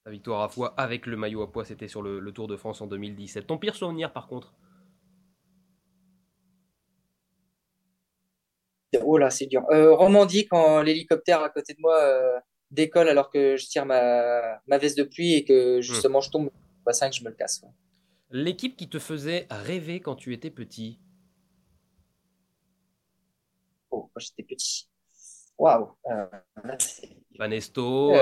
La 0.05 0.13
victoire 0.13 0.43
à 0.43 0.49
fois 0.49 0.75
avec 0.77 1.07
le 1.07 1.17
maillot 1.17 1.43
à 1.43 1.51
poids, 1.51 1.65
c'était 1.65 1.89
sur 1.89 2.03
le, 2.03 2.21
Tour 2.33 2.49
de 2.49 2.57
France 2.57 2.83
en 2.83 2.87
2017. 2.87 3.47
Ton 3.47 3.57
pire 3.57 3.75
souvenir 3.75 4.13
par 4.13 4.29
contre 4.29 4.55
Oh 9.03 9.19
là, 9.19 9.31
c'est 9.31 9.47
dur. 9.47 9.65
Euh, 9.71 9.93
Romandie, 9.93 10.47
quand 10.47 10.83
l'hélicoptère 10.83 11.43
à 11.43 11.49
côté 11.49 11.75
de 11.75 11.81
moi 11.81 11.99
euh, 12.01 12.39
décolle 12.71 13.09
alors 13.09 13.31
que 13.31 13.57
je 13.57 13.67
tire 13.67 13.87
ma, 13.87 14.61
veste 14.69 14.99
de 14.99 15.03
pluie 15.03 15.35
et 15.35 15.45
que 15.45 15.81
justement 15.81 16.21
je 16.21 16.31
tombe 16.31 16.47
au 16.47 16.53
bassin 16.85 17.07
et 17.07 17.11
que 17.11 17.17
je 17.17 17.25
me 17.25 17.31
le 17.31 17.35
casse. 17.35 17.65
L'équipe 18.37 18.77
qui 18.77 18.89
te 18.89 18.99
faisait 18.99 19.47
rêver 19.49 20.01
quand 20.01 20.17
tu 20.17 20.33
étais 20.33 20.51
petit 20.51 20.99
Oh, 23.93 24.11
quand 24.13 24.19
j'étais 24.19 24.43
petit. 24.43 24.89
Waouh. 25.57 25.93
Euh, 26.11 26.27
Banesto, 27.39 28.13
euh, 28.13 28.17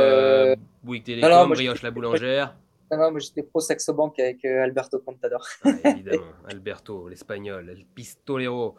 euh, 0.52 0.56
Bouygues 0.82 1.04
Télécom, 1.04 1.48
Brioche 1.48 1.80
la 1.80 1.90
boulangère. 1.90 2.54
Non, 2.90 2.98
non, 2.98 3.10
moi 3.10 3.20
j'étais 3.20 3.42
pro 3.42 3.60
Saxo 3.60 3.94
Bank 3.94 4.18
avec 4.18 4.44
euh, 4.44 4.62
Alberto 4.62 4.98
Contador. 4.98 5.46
Ah, 5.64 5.70
évidemment, 5.86 6.26
Alberto, 6.46 7.08
l'espagnol, 7.08 7.70
el 7.70 7.86
pistolero. 7.86 8.76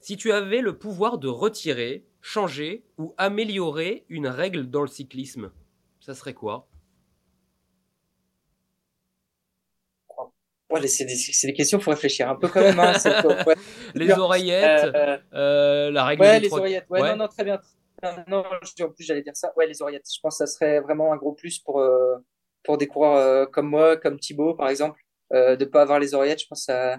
si 0.00 0.16
tu 0.16 0.32
avais 0.32 0.62
le 0.62 0.78
pouvoir 0.78 1.18
de 1.18 1.28
retirer, 1.28 2.06
changer 2.22 2.82
ou 2.96 3.12
améliorer 3.18 4.06
une 4.08 4.28
règle 4.28 4.70
dans 4.70 4.80
le 4.80 4.88
cyclisme, 4.88 5.50
ça 6.00 6.14
serait 6.14 6.32
quoi? 6.32 6.66
C'est 10.86 11.04
des, 11.46 11.52
questions, 11.52 11.78
il 11.78 11.82
faut 11.82 11.90
réfléchir 11.90 12.28
un 12.28 12.36
peu 12.36 12.48
quand 12.48 12.60
même. 12.60 12.78
Hein, 12.78 12.92
les 13.94 14.10
oreillettes, 14.12 14.92
la 15.32 16.04
règle 16.04 16.22
ouais, 16.22 16.40
les 16.40 16.52
oreillettes. 16.52 16.86
Ouais, 16.88 17.00
non, 17.00 17.16
non, 17.16 17.28
très 17.28 17.44
bien, 17.44 17.58
non, 18.28 18.44
en 18.44 18.90
plus 18.90 19.04
j'allais 19.04 19.22
dire 19.22 19.36
ça. 19.36 19.52
Ouais, 19.56 19.66
les 19.66 19.82
oreillettes. 19.82 20.06
Je 20.12 20.20
pense 20.20 20.38
que 20.38 20.46
ça 20.46 20.52
serait 20.52 20.80
vraiment 20.80 21.12
un 21.12 21.16
gros 21.16 21.32
plus 21.32 21.58
pour 21.58 21.80
euh, 21.80 22.16
pour 22.64 22.78
des 22.78 22.86
coureurs 22.86 23.16
euh, 23.16 23.46
comme 23.46 23.68
moi, 23.68 23.96
comme 23.96 24.18
Thibaut 24.18 24.54
par 24.54 24.68
exemple, 24.68 25.00
euh, 25.32 25.56
de 25.56 25.64
pas 25.64 25.82
avoir 25.82 25.98
les 25.98 26.14
oreillettes. 26.14 26.42
Je 26.42 26.46
pense 26.46 26.60
que 26.60 26.72
ça 26.72 26.98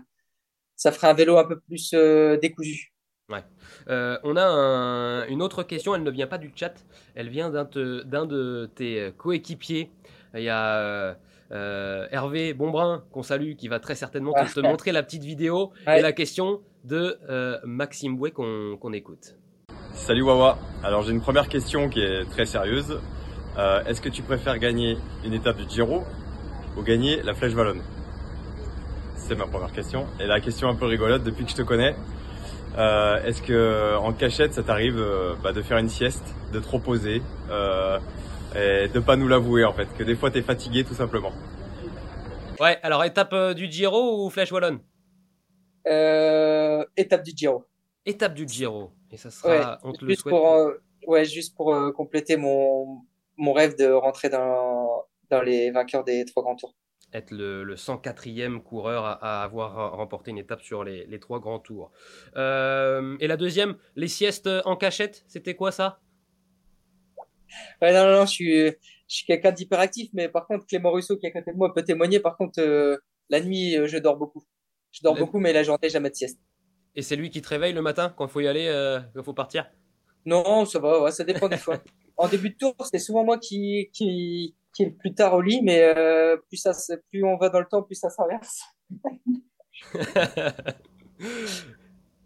ça 0.75 0.91
ferait 0.91 1.07
un 1.07 1.13
vélo 1.13 1.37
un 1.37 1.45
peu 1.45 1.59
plus 1.59 1.91
euh, 1.93 2.37
décousu. 2.37 2.93
Ouais. 3.29 3.43
on 4.23 4.35
a 4.37 5.25
une 5.27 5.41
autre 5.41 5.63
question. 5.63 5.93
Elle 5.93 6.03
ne 6.03 6.11
vient 6.11 6.27
pas 6.27 6.39
du 6.39 6.51
chat. 6.55 6.73
Elle 7.15 7.29
vient 7.29 7.49
d'un 7.49 7.69
d'un 8.05 8.25
de 8.25 8.69
tes 8.75 9.13
coéquipiers. 9.17 9.91
Il 10.33 10.41
y 10.41 10.49
a 10.49 11.15
Hervé 11.51 12.53
Bonbrun 12.53 13.03
qu'on 13.11 13.23
salue, 13.23 13.55
qui 13.55 13.67
va 13.67 13.79
très 13.79 13.95
certainement 13.95 14.33
te, 14.33 14.59
montrer 14.59 14.91
la 14.91 15.03
petite 15.03 15.23
vidéo 15.23 15.71
et 15.87 16.01
la 16.01 16.11
question 16.11 16.61
de 16.83 17.17
Maxime 17.65 18.17
Bouet 18.17 18.31
qu'on 18.31 18.93
écoute. 18.93 19.35
Salut 19.93 20.21
Wawa. 20.21 20.57
Alors 20.83 21.03
j'ai 21.03 21.11
une 21.11 21.21
première 21.21 21.49
question 21.49 21.89
qui 21.89 21.99
est 21.99 22.25
très 22.29 22.45
sérieuse. 22.45 22.99
Euh, 23.57 23.83
est-ce 23.85 24.01
que 24.01 24.09
tu 24.09 24.21
préfères 24.21 24.57
gagner 24.57 24.97
une 25.25 25.33
étape 25.33 25.57
du 25.57 25.69
Giro 25.69 26.03
ou 26.77 26.81
gagner 26.81 27.21
la 27.21 27.33
Flèche 27.33 27.53
Wallonne? 27.53 27.81
C'est 29.15 29.35
ma 29.35 29.45
première 29.45 29.71
question. 29.71 30.05
Et 30.19 30.25
la 30.25 30.39
question 30.39 30.69
un 30.69 30.75
peu 30.75 30.85
rigolote 30.85 31.23
depuis 31.23 31.43
que 31.43 31.51
je 31.51 31.57
te 31.57 31.61
connais. 31.61 31.95
Euh, 32.77 33.23
est-ce 33.25 33.41
que 33.41 33.97
en 33.97 34.13
cachette 34.13 34.53
ça 34.53 34.63
t'arrive 34.63 34.97
euh, 34.97 35.33
bah, 35.43 35.51
de 35.51 35.61
faire 35.61 35.77
une 35.77 35.89
sieste, 35.89 36.33
de 36.53 36.59
te 36.59 36.67
reposer 36.69 37.21
et 38.55 38.87
de 38.87 38.99
pas 38.99 39.15
nous 39.15 39.27
l'avouer 39.27 39.65
en 39.65 39.73
fait, 39.73 39.87
que 39.97 40.03
des 40.03 40.15
fois 40.15 40.31
t'es 40.31 40.41
fatigué 40.41 40.83
tout 40.83 40.95
simplement. 40.95 41.31
Ouais, 42.59 42.77
alors 42.83 43.03
étape 43.03 43.53
du 43.53 43.71
Giro 43.71 44.25
ou 44.25 44.29
Flèche 44.29 44.51
Wallonne? 44.51 44.79
Étape 46.97 47.23
du 47.23 47.31
Giro. 47.35 47.63
Étape 48.05 48.33
du 48.33 48.47
Giro. 48.47 48.91
Et 49.11 49.17
ça 49.17 49.29
sera, 49.29 49.79
on 49.83 49.93
te 49.93 50.05
le 50.05 50.15
souhaite. 50.15 50.33
Pour, 50.33 50.51
euh, 50.51 50.73
ouais, 51.07 51.25
juste 51.25 51.55
pour 51.55 51.73
euh, 51.73 51.91
compléter 51.91 52.37
mon, 52.37 53.01
mon 53.37 53.53
rêve 53.53 53.77
de 53.77 53.85
rentrer 53.91 54.29
dans, 54.29 55.05
dans 55.29 55.41
les 55.41 55.71
vainqueurs 55.71 56.03
des 56.03 56.25
trois 56.25 56.43
grands 56.43 56.55
tours. 56.55 56.75
Être 57.11 57.31
le, 57.31 57.63
le 57.63 57.75
104e 57.75 58.61
coureur 58.61 59.03
à, 59.05 59.43
avoir 59.43 59.95
remporté 59.95 60.29
une 60.29 60.37
étape 60.37 60.61
sur 60.61 60.83
les, 60.83 61.05
les 61.07 61.19
trois 61.19 61.39
grands 61.39 61.59
tours. 61.59 61.91
Euh, 62.35 63.17
et 63.19 63.27
la 63.27 63.35
deuxième, 63.35 63.77
les 63.95 64.07
siestes 64.07 64.49
en 64.65 64.75
cachette, 64.75 65.23
c'était 65.27 65.55
quoi 65.55 65.71
ça? 65.71 65.99
Ouais, 67.81 67.93
non, 67.93 68.11
non, 68.11 68.25
je 68.25 68.31
suis, 68.31 68.65
je 68.65 68.75
suis 69.07 69.25
quelqu'un 69.25 69.51
d'hyperactif, 69.51 70.09
mais 70.13 70.29
par 70.29 70.47
contre, 70.47 70.65
Clément 70.65 70.91
Rousseau 70.91 71.17
qui 71.17 71.25
est 71.25 71.29
à 71.29 71.31
côté 71.31 71.51
de 71.51 71.57
moi 71.57 71.73
peut 71.73 71.83
témoigner. 71.83 72.19
Par 72.19 72.37
contre, 72.37 72.61
la 73.29 73.41
nuit, 73.41 73.77
je 73.85 73.97
dors 73.97 74.17
beaucoup. 74.17 74.43
Je 74.91 75.01
dors 75.03 75.15
beaucoup, 75.15 75.39
mais 75.39 75.53
la 75.53 75.63
journée, 75.63 75.89
jamais 75.89 76.09
de 76.09 76.15
sieste. 76.15 76.39
Et 76.95 77.01
c'est 77.01 77.15
lui 77.15 77.29
qui 77.29 77.41
te 77.41 77.47
réveille 77.47 77.73
le 77.73 77.81
matin 77.81 78.13
quand 78.15 78.25
il 78.25 78.31
faut 78.31 78.39
y 78.39 78.47
aller, 78.47 78.67
euh, 78.67 78.99
quand 78.99 79.21
il 79.21 79.23
faut 79.23 79.33
partir? 79.33 79.69
Non, 80.25 80.65
ça 80.65 80.79
va, 80.79 81.11
ça 81.11 81.23
dépend 81.23 81.47
des 81.47 81.57
fois. 81.57 81.81
En 82.21 82.27
début 82.27 82.49
de 82.49 82.57
tour, 82.57 82.75
c'est 82.91 82.99
souvent 82.99 83.23
moi 83.23 83.37
qui, 83.37 83.89
qui, 83.93 84.53
qui 84.75 84.83
est 84.83 84.87
le 84.87 84.95
plus 84.97 85.13
tard 85.13 85.35
au 85.35 85.41
lit, 85.41 85.61
mais 85.63 85.81
euh, 85.81 86.35
plus, 86.49 86.57
ça, 86.57 86.73
plus 87.09 87.23
on 87.23 87.37
va 87.37 87.47
dans 87.47 87.61
le 87.61 87.65
temps, 87.65 87.81
plus 87.81 87.95
ça 87.95 88.09
s'inverse. 88.09 88.61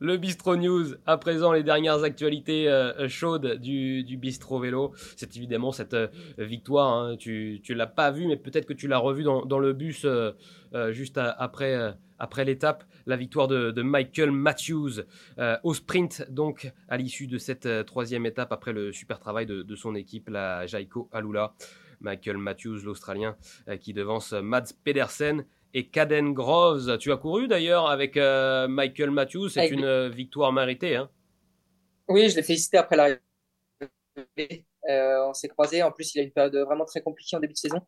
Le 0.04 0.18
Bistro 0.18 0.58
News, 0.58 0.96
à 1.06 1.16
présent 1.18 1.54
les 1.54 1.64
dernières 1.64 2.04
actualités 2.04 2.68
euh, 2.68 3.08
chaudes 3.08 3.54
du, 3.62 4.18
Bistro 4.18 4.60
Vélo. 4.60 4.92
C'est 5.16 5.38
évidemment 5.38 5.72
cette 5.72 5.94
euh, 5.94 6.10
victoire, 6.38 6.92
hein. 6.92 7.16
tu 7.16 7.62
ne 7.70 7.74
l'as 7.74 7.88
pas 7.88 8.12
vu, 8.12 8.28
mais 8.28 8.36
peut-être 8.36 8.66
que 8.66 8.74
tu 8.74 8.90
l'as 8.90 8.98
revu 8.98 9.24
dans, 9.24 9.60
le 9.60 9.72
bus 9.72 10.04
euh, 10.04 10.34
juste 10.92 11.18
après, 11.18 11.96
après 12.20 12.44
l'étape, 12.44 12.84
la 13.06 13.16
victoire 13.16 13.48
de, 13.48 13.72
de 13.72 13.82
Michael 13.82 14.32
Matthews 14.32 15.04
au 15.64 15.74
sprint, 15.74 16.30
donc 16.30 16.70
à 16.90 16.98
l'issue 16.98 17.28
de 17.28 17.38
cette 17.38 17.86
troisième 17.86 18.26
étape, 18.26 18.52
après 18.52 18.74
le 18.74 18.92
super 18.92 19.22
travail 19.22 19.46
de, 19.46 19.62
de 19.62 19.76
son 19.78 19.96
équipe, 19.96 20.28
la 20.28 20.68
Jaiko 20.68 21.08
Alula. 21.14 21.54
Michael 22.02 22.38
Matthews, 22.38 22.80
l'Australien, 22.84 23.38
qui 23.80 23.94
devance 23.94 24.34
Mads 24.34 24.74
Pedersen 24.84 25.46
et 25.74 25.88
Caden 25.88 26.34
Groves. 26.34 26.98
Tu 26.98 27.12
as 27.12 27.18
couru 27.18 27.48
d'ailleurs 27.48 27.90
avec 27.90 28.18
euh, 28.18 28.68
Michael 28.68 29.12
Matthews, 29.12 29.50
c'est 29.50 29.70
une 29.70 29.84
euh, 29.84 30.10
victoire 30.10 30.54
méritée. 30.54 30.96
Hein 30.96 31.10
oui, 32.08 32.30
je 32.30 32.36
l'ai 32.36 32.44
félicité 32.44 32.78
après 32.78 32.96
la 32.96 33.18
euh, 34.90 35.26
on 35.28 35.34
s'est 35.34 35.48
croisés. 35.48 35.82
En 35.82 35.92
plus, 35.92 36.14
il 36.14 36.20
a 36.20 36.24
une 36.24 36.32
période 36.32 36.56
vraiment 36.56 36.86
très 36.86 37.02
compliquée 37.02 37.36
en 37.36 37.40
début 37.40 37.54
de 37.54 37.58
saison. 37.58 37.80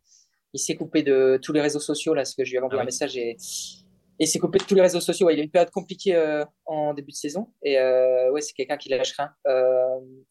Il 0.53 0.59
s'est 0.59 0.75
coupé 0.75 1.03
de 1.03 1.39
tous 1.41 1.53
les 1.53 1.61
réseaux 1.61 1.79
sociaux, 1.79 2.13
là, 2.13 2.21
parce 2.21 2.33
que 2.33 2.45
je 2.45 2.51
lui 2.51 2.57
ai 2.57 2.61
envoyé 2.61 2.79
ah 2.79 2.83
un 2.83 2.85
message 2.85 3.17
et, 3.17 3.35
il 4.17 4.27
s'est 4.27 4.39
coupé 4.39 4.59
de 4.59 4.63
tous 4.63 4.75
les 4.75 4.81
réseaux 4.81 5.01
sociaux. 5.01 5.29
il 5.29 5.37
a 5.37 5.43
une 5.43 5.51
période 5.51 5.71
compliquée 5.71 6.41
en 6.65 6.93
début 6.93 7.11
de 7.11 7.17
saison. 7.17 7.51
Et 7.61 7.77
ouais, 7.77 8.39
c'est 8.39 8.53
quelqu'un 8.53 8.77
qui 8.77 8.87
lâche 8.87 9.13
rien. 9.17 9.35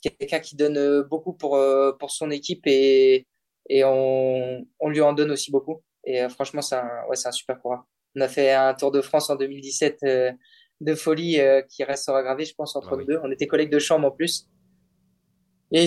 quelqu'un 0.01 0.41
qui 0.41 0.57
donne 0.57 1.03
beaucoup 1.03 1.35
pour, 1.35 1.63
pour 2.01 2.11
son 2.11 2.31
équipe 2.31 2.63
et, 2.67 3.27
et 3.69 3.85
on, 3.85 4.67
on 4.81 4.89
lui 4.89 5.03
en 5.03 5.13
donne 5.13 5.33
aussi 5.33 5.51
beaucoup. 5.51 5.83
Et 6.07 6.23
euh, 6.23 6.29
franchement, 6.29 6.63
c'est 6.63 6.77
un, 6.77 7.05
ouais, 7.09 7.17
c'est 7.17 7.29
un 7.29 7.33
super 7.33 7.61
coureur. 7.61 7.85
On 8.17 8.21
a 8.21 8.29
fait 8.29 8.53
un 8.53 8.75
Tour 8.75 8.93
de 8.93 9.01
France 9.01 9.31
en 9.31 9.37
2017 9.37 9.99
euh, 10.05 10.33
de 10.81 10.95
folie 10.95 11.41
euh, 11.41 11.63
qui 11.63 11.85
restera 11.85 12.23
gravé, 12.23 12.45
je 12.45 12.55
pense, 12.55 12.77
entre 12.77 12.99
ah 13.01 13.05
deux. 13.05 13.21
On 13.23 13.31
était 13.31 13.47
collègues 13.47 13.73
de 13.73 13.79
chambre 13.79 14.07
en 14.07 14.11
plus. 14.11 14.49
Et 15.73 15.87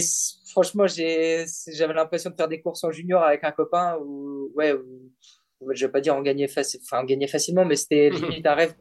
franchement, 0.50 0.88
j'ai, 0.88 1.46
j'avais 1.74 1.94
l'impression 1.94 2.30
de 2.30 2.36
faire 2.36 2.48
des 2.48 2.62
courses 2.62 2.84
en 2.84 2.92
junior 2.92 3.24
avec 3.24 3.44
un 3.44 3.52
copain 3.52 3.98
où, 4.04 4.52
ouais, 4.56 4.74
où, 4.74 5.74
je 5.74 5.86
vais 5.86 5.92
pas 5.92 6.02
dire 6.02 6.16
on 6.16 6.22
gagnait, 6.22 6.48
faci 6.48 6.80
enfin, 6.84 7.02
on 7.04 7.06
gagnait 7.06 7.28
facilement, 7.28 7.64
mais 7.64 7.76
c'était 7.76 8.10
limite 8.10 8.46
un 8.46 8.56
rêve. 8.56 8.76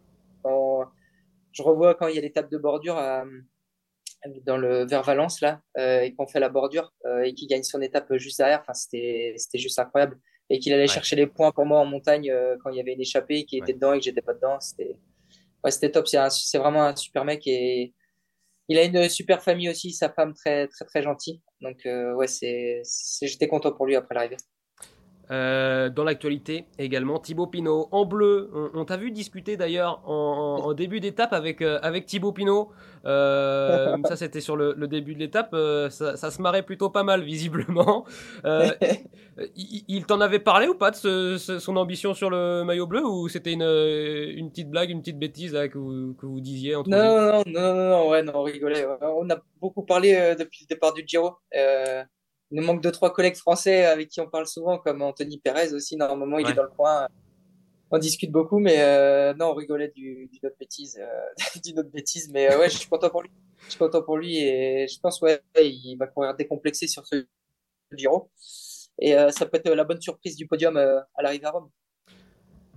je 0.45 1.63
revois 1.63 1.95
quand 1.95 2.09
il 2.09 2.17
y 2.17 2.19
a 2.19 2.23
l'étape 2.23 2.51
de 2.51 2.59
bordure 2.59 3.01
dans 4.45 4.57
le 4.57 4.85
vers 4.85 5.05
Valence 5.05 5.41
là, 5.41 5.61
et 5.79 6.13
qu'on 6.15 6.27
fait 6.27 6.41
la 6.41 6.49
bordure 6.49 6.93
et 7.23 7.35
qui 7.35 7.47
gagne 7.47 7.63
son 7.63 7.83
étape 7.83 8.13
juste 8.17 8.39
derrière. 8.39 8.63
Enfin, 8.63 8.75
c'était, 8.75 9.35
c'était 9.37 9.59
juste 9.59 9.79
incroyable 9.79 10.19
et 10.49 10.59
qu'il 10.59 10.73
allait 10.73 10.87
chercher 10.87 11.17
les 11.17 11.27
points 11.27 11.53
pour 11.53 11.67
moi 11.67 11.81
en 11.81 11.87
montagne 11.87 12.33
quand 12.63 12.71
il 12.71 12.77
y 12.77 12.81
avait 12.81 12.93
une 12.93 13.01
échappée, 13.01 13.45
qui 13.45 13.59
était 13.59 13.73
dedans 13.73 13.93
et 13.93 13.99
que 13.99 14.05
j'étais 14.05 14.23
pas 14.23 14.35
dedans. 14.35 14.59
C'était 14.61 14.97
ouais, 15.65 15.71
c'était 15.71 15.91
top. 15.91 16.07
C'est 16.07 16.59
vraiment 16.59 16.85
un 16.85 16.95
super 16.95 17.25
mec 17.25 17.47
et 17.47 17.93
il 18.69 18.79
a 18.79 18.85
une 18.85 19.09
super 19.09 19.43
famille 19.43 19.69
aussi, 19.69 19.93
sa 19.93 20.11
femme 20.11 20.35
très 20.35 20.69
très 20.69 20.85
très 20.85 21.03
gentille. 21.03 21.41
Donc 21.61 21.83
ouais, 21.85 22.27
c'est 22.27 22.83
j'étais 23.23 23.49
content 23.49 23.73
pour 23.73 23.87
lui 23.87 23.97
après 23.97 24.15
l'arrivée. 24.15 24.37
Euh, 25.31 25.89
dans 25.89 26.05
l'actualité 26.05 26.67
également, 26.79 27.19
Thibaut 27.19 27.49
Pinot 27.49 27.89
en 27.91 28.05
bleu. 28.05 28.51
On, 28.75 28.85
t'a 28.85 28.97
vu 28.97 29.11
discuter 29.11 29.57
d'ailleurs 29.57 30.01
en, 30.09 30.73
début 30.73 31.01
d'étape 31.01 31.33
avec, 31.33 31.63
euh, 31.63 31.79
avec 31.83 32.07
Thibaut 32.07 32.33
Pinot. 32.33 32.71
Euh, 33.05 33.97
ça, 34.05 34.17
c'était 34.17 34.41
sur 34.41 34.57
le, 34.57 34.75
début 34.87 35.15
de 35.15 35.21
l'étape. 35.21 35.55
Ça, 35.91 36.31
se 36.31 36.41
marrait 36.41 36.63
plutôt 36.63 36.91
pas 36.91 37.03
mal, 37.03 37.23
visiblement. 37.23 38.05
il, 39.57 40.07
t'en 40.07 40.21
avait 40.21 40.39
parlé 40.39 40.69
ou 40.69 40.75
pas 40.75 40.93
de 40.93 41.37
son 41.39 41.77
ambition 41.77 42.15
sur 42.15 42.31
le 42.31 42.63
maillot 42.65 42.87
bleu 42.87 43.05
ou 43.05 43.29
c'était 43.29 43.53
une, 43.53 43.63
une 43.63 44.51
petite 44.51 44.71
blague, 44.71 44.91
une 44.91 45.01
petite 45.01 45.19
bêtise 45.19 45.53
que, 45.53 45.79
vous, 45.79 46.15
que 46.15 46.27
vous 46.27 46.41
disiez 46.41 46.77
entre 46.77 46.91
non, 46.91 46.99
non, 46.99 47.43
non, 47.47 47.75
non, 47.75 47.91
non, 47.91 48.09
ouais, 48.11 48.23
non, 48.23 48.33
on 48.37 48.43
rigolait. 48.43 48.87
On 49.03 49.29
a 49.29 49.37
beaucoup 49.61 49.83
parlé 49.83 50.37
depuis 50.39 50.67
le 50.69 50.75
départ 50.75 50.95
du 50.95 51.03
Giro. 51.05 51.37
Il 52.57 52.61
nous 52.61 52.67
manque 52.69 52.81
deux, 52.81 52.91
trois 52.91 53.13
collègues 53.13 53.37
français 53.37 53.85
avec 53.85 54.09
qui 54.09 54.19
on 54.23 54.31
parle 54.31 54.47
souvent, 54.47 54.79
comme 54.79 55.03
Anthony 55.03 55.37
Perez 55.37 55.75
aussi. 55.75 55.95
Normalement, 55.95 56.39
il 56.39 56.49
est 56.49 56.55
dans 56.55 56.63
le 56.63 56.71
coin. 56.71 57.07
On 57.91 57.99
discute 57.99 58.33
beaucoup, 58.33 58.59
mais 58.59 58.81
euh, 58.81 59.35
non, 59.35 59.51
on 59.51 59.55
rigolait 59.55 59.93
du, 59.95 60.31
d'une 60.33 60.47
autre 60.47 60.57
bêtise, 60.59 60.99
euh, 60.99 61.07
d'une 61.63 61.81
autre 61.81 61.91
bêtise. 61.91 62.31
Mais 62.33 62.51
euh, 62.51 62.59
ouais, 62.59 62.71
je 62.71 62.79
suis 62.79 62.89
content 62.89 63.11
pour 63.11 63.21
lui. 63.21 63.31
Je 63.67 63.73
suis 63.73 63.79
content 63.79 64.01
pour 64.01 64.17
lui 64.17 64.39
et 64.39 64.89
je 64.89 64.99
pense 64.99 65.21
ouais, 65.21 65.43
il 65.61 65.97
va 65.97 66.07
courir 66.07 66.35
décomplexé 66.35 66.87
sur 66.87 67.07
ce 67.07 67.27
Giro. 67.93 68.31
Et 69.01 69.15
euh, 69.15 69.31
ça 69.33 69.45
peut 69.45 69.59
être 69.59 69.71
la 69.71 69.85
bonne 69.85 70.01
surprise 70.01 70.35
du 70.35 70.47
podium 70.47 70.79
euh, 70.79 71.01
à 71.15 71.23
l'arrivée 71.23 71.45
à 71.45 71.51
Rome. 71.51 71.69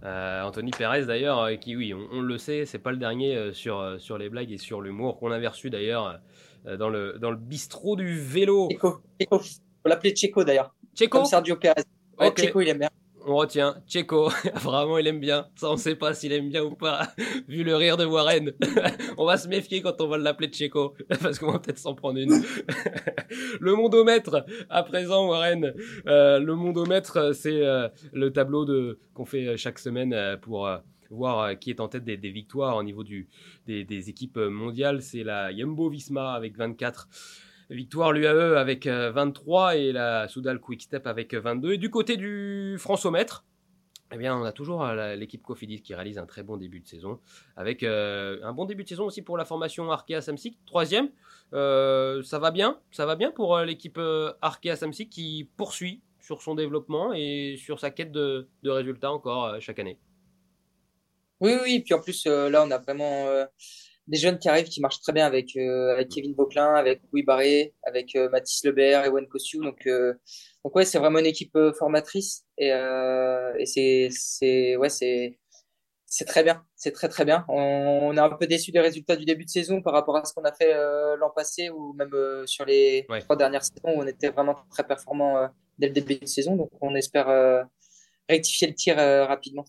Euh, 0.04 0.44
Anthony 0.44 0.72
Perez 0.72 1.06
d'ailleurs, 1.06 1.58
qui 1.62 1.78
oui, 1.78 1.94
on, 1.94 2.20
le 2.20 2.38
sait, 2.38 2.66
c'est 2.66 2.80
pas 2.80 2.92
le 2.92 2.98
dernier 2.98 3.54
sur, 3.54 3.96
sur 3.98 4.18
les 4.18 4.28
blagues 4.28 4.52
et 4.52 4.58
sur 4.58 4.82
l'humour 4.82 5.20
qu'on 5.20 5.32
avait 5.32 5.48
reçu 5.48 5.70
d'ailleurs 5.70 6.20
euh, 6.66 6.76
dans, 6.78 6.90
le, 6.90 7.18
dans 7.20 7.32
le 7.32 7.38
bistrot 7.38 7.96
du 7.96 8.20
vélo. 8.20 8.68
Checo. 8.70 9.02
Checo. 9.20 9.42
Faut 9.82 9.90
l'appeler 9.90 10.16
Checo 10.16 10.44
d'ailleurs. 10.44 10.74
Checo 10.96 11.20
Comme 11.20 11.28
Sergio 11.28 11.56
Perez. 11.56 11.84
Ouais, 12.20 12.32
Checo, 12.36 12.62
il 12.62 12.70
aime 12.70 12.80
bien. 12.80 12.90
On 13.26 13.36
retient 13.36 13.76
Checo. 13.88 14.30
Vraiment, 14.56 14.98
il 15.00 15.08
aime 15.08 15.20
bien. 15.20 15.48
Ça, 15.56 15.70
on 15.70 15.78
sait 15.78 15.96
pas 15.96 16.14
s'il 16.14 16.32
aime 16.32 16.50
bien 16.50 16.64
ou 16.64 16.76
pas, 16.76 17.08
vu 17.48 17.64
le 17.64 17.76
rire 17.76 17.98
de 17.98 18.06
Warren. 18.06 18.54
on 19.18 19.26
va 19.26 19.38
se 19.38 19.48
méfier 19.48 19.82
quand 19.82 20.00
on 20.02 20.08
va 20.08 20.18
l'appeler 20.18 20.52
Checo, 20.52 20.94
parce 21.22 21.40
qu'on 21.40 21.52
va 21.52 21.60
peut-être 21.60 21.78
s'en 21.78 21.94
prendre 21.94 22.20
une. 22.20 22.42
le 23.60 23.76
mondomètre, 23.76 24.46
à 24.70 24.84
présent, 24.84 25.28
Warren. 25.28 25.74
Euh, 26.08 26.40
le 26.40 26.56
mondomètre, 26.56 27.36
c'est 27.36 27.62
euh, 27.62 27.88
le 28.14 28.32
tableau 28.32 28.66
de 28.66 29.00
qu'on 29.14 29.26
fait 29.26 29.58
chaque 29.58 29.80
semaine 29.80 30.38
pour 30.42 30.68
voir 31.10 31.40
euh, 31.40 31.54
qui 31.56 31.70
est 31.70 31.80
en 31.80 31.88
tête 31.88 32.04
des, 32.04 32.18
victoires 32.18 32.78
au 32.78 32.84
niveau 32.84 33.04
du, 33.04 33.28
des, 33.66 34.10
équipes 34.10 34.38
mondiales. 34.38 35.02
C'est 35.02 35.24
la 35.24 35.56
Jumbo 35.56 35.90
Visma 35.90 36.34
avec 36.34 36.58
24 36.58 37.08
victoires, 37.70 38.12
l'UAE 38.12 38.58
avec 38.58 38.88
23 38.88 39.68
euh, 39.68 39.72
et 39.74 39.92
la 39.92 40.28
Soudal 40.28 40.60
Quickstep 40.60 41.08
avec 41.08 41.34
22. 41.34 41.74
Et 41.74 41.78
du 41.78 41.90
côté 41.90 42.18
du 42.18 42.76
Françomètre, 42.80 43.46
eh 44.12 44.18
bien, 44.18 44.36
on 44.36 44.44
a 44.44 44.52
toujours 44.52 44.84
euh, 44.84 45.16
l'équipe 45.16 45.44
Cofidis 45.44 45.82
qui 45.82 45.94
réalise 45.94 46.18
un 46.18 46.26
très 46.26 46.44
bon 46.44 46.58
début 46.58 46.80
de 46.80 46.88
saison, 46.88 47.20
avec 47.56 47.84
un 47.84 48.54
bon 48.54 48.66
début 48.66 48.84
de 48.84 48.90
saison 48.90 49.06
aussi 49.06 49.22
pour 49.22 49.38
la 49.38 49.46
formation 49.46 49.92
Arkea 49.92 50.22
Samsic, 50.22 50.58
troisième. 50.66 51.10
ça 51.52 52.40
va 52.40 52.52
bien, 52.52 52.80
ça 52.92 53.06
va 53.06 53.16
bien 53.16 53.32
pour 53.32 53.60
l'équipe 53.60 54.00
Arkea 54.42 54.76
Samsic 54.76 55.10
qui 55.10 55.50
poursuit 55.58 56.02
sur 56.20 56.42
son 56.42 56.56
développement 56.56 57.14
et 57.14 57.56
sur 57.58 57.80
sa 57.80 57.92
quête 57.92 58.12
de 58.12 58.48
résultats 58.66 59.12
encore 59.12 59.62
chaque 59.62 59.80
année. 59.80 60.00
Oui, 61.42 61.54
oui, 61.64 61.80
puis 61.80 61.94
en 61.94 62.02
plus, 62.02 62.26
euh, 62.28 62.50
là, 62.50 62.64
on 62.66 62.72
a 62.72 62.78
vraiment 62.78 63.28
euh, 63.28 63.46
des 64.10 64.18
jeunes 64.18 64.40
qui 64.40 64.50
arrivent, 64.50 64.68
qui 64.68 64.82
marchent 64.82 65.00
très 65.00 65.14
bien 65.14 65.26
avec, 65.26 65.56
euh, 65.56 65.94
avec 65.94 66.10
Kevin 66.10 66.34
Vauclin, 66.34 66.74
avec 66.74 67.00
Louis 67.14 67.24
Barré, 67.24 67.74
avec 67.84 68.16
Mathis 68.32 68.64
Lebert, 68.66 69.06
Ewan 69.06 69.28
Kossiou. 69.28 69.64
Donc, 69.64 69.88
donc 69.88 70.76
ouais, 70.76 70.84
c'est 70.84 70.98
vraiment 70.98 71.20
une 71.20 71.28
équipe 71.28 71.58
formatrice 71.78 72.44
et, 72.58 72.70
et 72.70 73.66
c'est, 73.66 74.10
c'est, 74.12 74.76
ouais, 74.76 74.90
c'est, 74.90 75.40
c'est 76.06 76.26
très 76.26 76.44
bien, 76.44 76.66
c'est 76.76 76.92
très 76.92 77.08
très 77.08 77.24
bien. 77.24 77.46
On, 77.48 78.10
on 78.10 78.18
est 78.18 78.20
un 78.20 78.30
peu 78.30 78.48
déçu 78.48 78.72
des 78.72 78.80
résultats 78.80 79.16
du 79.16 79.26
début 79.26 79.46
de 79.46 79.50
saison 79.50 79.82
par 79.82 79.94
rapport 79.94 80.18
à 80.18 80.26
ce 80.26 80.34
qu'on 80.34 80.44
a 80.44 80.52
fait 80.52 80.74
l'an 81.18 81.30
passé 81.30 81.70
ou 81.70 81.94
même 81.94 82.12
sur 82.48 82.66
les 82.66 83.06
trois 83.22 83.36
dernières 83.36 83.64
saisons 83.64 83.96
où 83.96 84.02
on 84.02 84.08
était 84.08 84.30
vraiment 84.30 84.58
très 84.72 84.84
performant 84.86 85.48
dès 85.78 85.88
le 85.88 85.94
début 85.94 86.16
de 86.16 86.26
saison. 86.26 86.56
Donc, 86.56 86.72
on 86.82 86.96
espère 86.96 87.68
rectifier 88.28 88.68
le 88.68 88.74
tir 88.74 88.98
rapidement. 89.28 89.66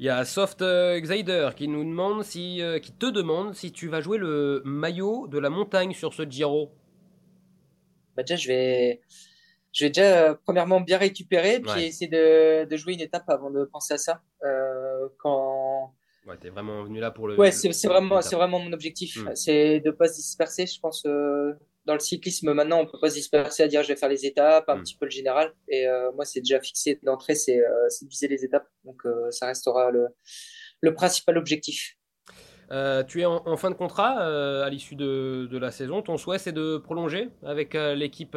Il 0.00 0.06
y 0.06 0.08
a 0.08 0.24
Soft 0.24 0.62
euh, 0.62 0.98
Xider 0.98 1.50
qui 1.54 1.68
nous 1.68 1.84
demande 1.84 2.24
si, 2.24 2.62
euh, 2.62 2.78
qui 2.78 2.90
te 2.90 3.04
demande 3.04 3.54
si 3.54 3.70
tu 3.70 3.86
vas 3.86 4.00
jouer 4.00 4.16
le 4.16 4.62
maillot 4.64 5.26
de 5.26 5.38
la 5.38 5.50
montagne 5.50 5.92
sur 5.92 6.14
ce 6.14 6.22
Giro. 6.22 6.72
Bah 8.16 8.22
déjà, 8.22 8.36
je 8.36 8.48
vais, 8.48 9.02
je 9.72 9.84
vais 9.84 9.90
déjà 9.90 10.30
euh, 10.30 10.34
premièrement 10.46 10.80
bien 10.80 10.96
récupérer, 10.96 11.60
puis 11.60 11.82
essayer 11.82 12.08
de, 12.08 12.64
de, 12.64 12.76
jouer 12.78 12.94
une 12.94 13.02
étape 13.02 13.28
avant 13.28 13.50
de 13.50 13.64
penser 13.66 13.92
à 13.92 13.98
ça. 13.98 14.22
quand. 15.18 15.92
Ouais, 16.26 16.38
t'es 16.38 16.48
vraiment 16.48 16.82
venu 16.82 16.98
là 16.98 17.10
pour 17.10 17.28
le. 17.28 17.38
Ouais, 17.38 17.52
c'est 17.52 17.86
vraiment, 17.86 18.22
c'est 18.22 18.36
vraiment 18.36 18.58
mon 18.58 18.72
objectif, 18.72 19.18
hmm. 19.18 19.34
c'est 19.34 19.80
de 19.80 19.90
pas 19.90 20.08
se 20.08 20.14
disperser. 20.14 20.64
Je 20.64 20.80
pense 20.80 21.04
dans 21.90 21.94
le 21.94 22.00
cyclisme 22.00 22.52
maintenant, 22.52 22.78
on 22.78 22.86
peut 22.86 23.00
pas 23.00 23.10
se 23.10 23.16
disperser 23.16 23.64
à 23.64 23.68
dire 23.68 23.82
je 23.82 23.88
vais 23.88 23.96
faire 23.96 24.08
les 24.08 24.24
étapes, 24.24 24.68
un 24.68 24.76
hmm. 24.76 24.82
petit 24.82 24.96
peu 24.96 25.06
le 25.06 25.10
général. 25.10 25.52
Et 25.66 25.88
euh, 25.88 26.12
moi, 26.12 26.24
c'est 26.24 26.38
déjà 26.38 26.60
fixé 26.60 27.00
d'entrée, 27.02 27.34
c'est 27.34 27.58
euh, 27.58 27.88
viser 28.08 28.28
les 28.28 28.44
étapes. 28.44 28.68
Donc, 28.84 29.04
euh, 29.06 29.28
ça 29.32 29.46
restera 29.46 29.90
le, 29.90 30.06
le 30.82 30.94
principal 30.94 31.36
objectif. 31.36 31.96
tu 33.08 33.20
es 33.22 33.24
en, 33.24 33.56
fin 33.56 33.70
de 33.70 33.74
contrat 33.74 34.64
à 34.64 34.70
l'issue 34.70 34.94
de, 34.94 35.48
de, 35.50 35.58
la 35.58 35.72
saison. 35.72 36.00
Ton 36.00 36.16
souhait, 36.16 36.38
c'est 36.38 36.52
de 36.52 36.78
prolonger 36.78 37.28
avec 37.42 37.74
l'équipe 37.74 38.36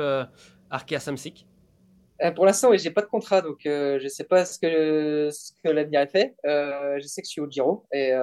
Arkea 0.71 0.99
Samsic? 0.99 1.45
Pour 2.35 2.45
l'instant, 2.47 2.71
oui, 2.71 2.79
j'ai 2.79 2.89
pas 2.89 3.01
de 3.01 3.07
contrat, 3.07 3.41
donc 3.41 3.59
je 3.65 4.07
sais 4.07 4.23
pas 4.23 4.45
ce 4.45 4.57
que, 4.57 5.29
ce 5.31 5.51
que 5.63 5.69
l'avenir 5.69 6.01
est 6.01 6.07
fait. 6.07 6.35
je 6.43 7.05
sais 7.05 7.21
que 7.21 7.27
je 7.27 7.31
suis 7.31 7.41
au 7.41 7.49
Giro 7.49 7.85
et 7.91 8.13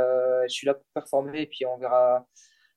je 0.48 0.52
suis 0.52 0.66
là 0.66 0.74
pour 0.74 0.86
performer 0.92 1.42
et 1.42 1.46
puis 1.46 1.64
on 1.66 1.78
verra 1.78 2.26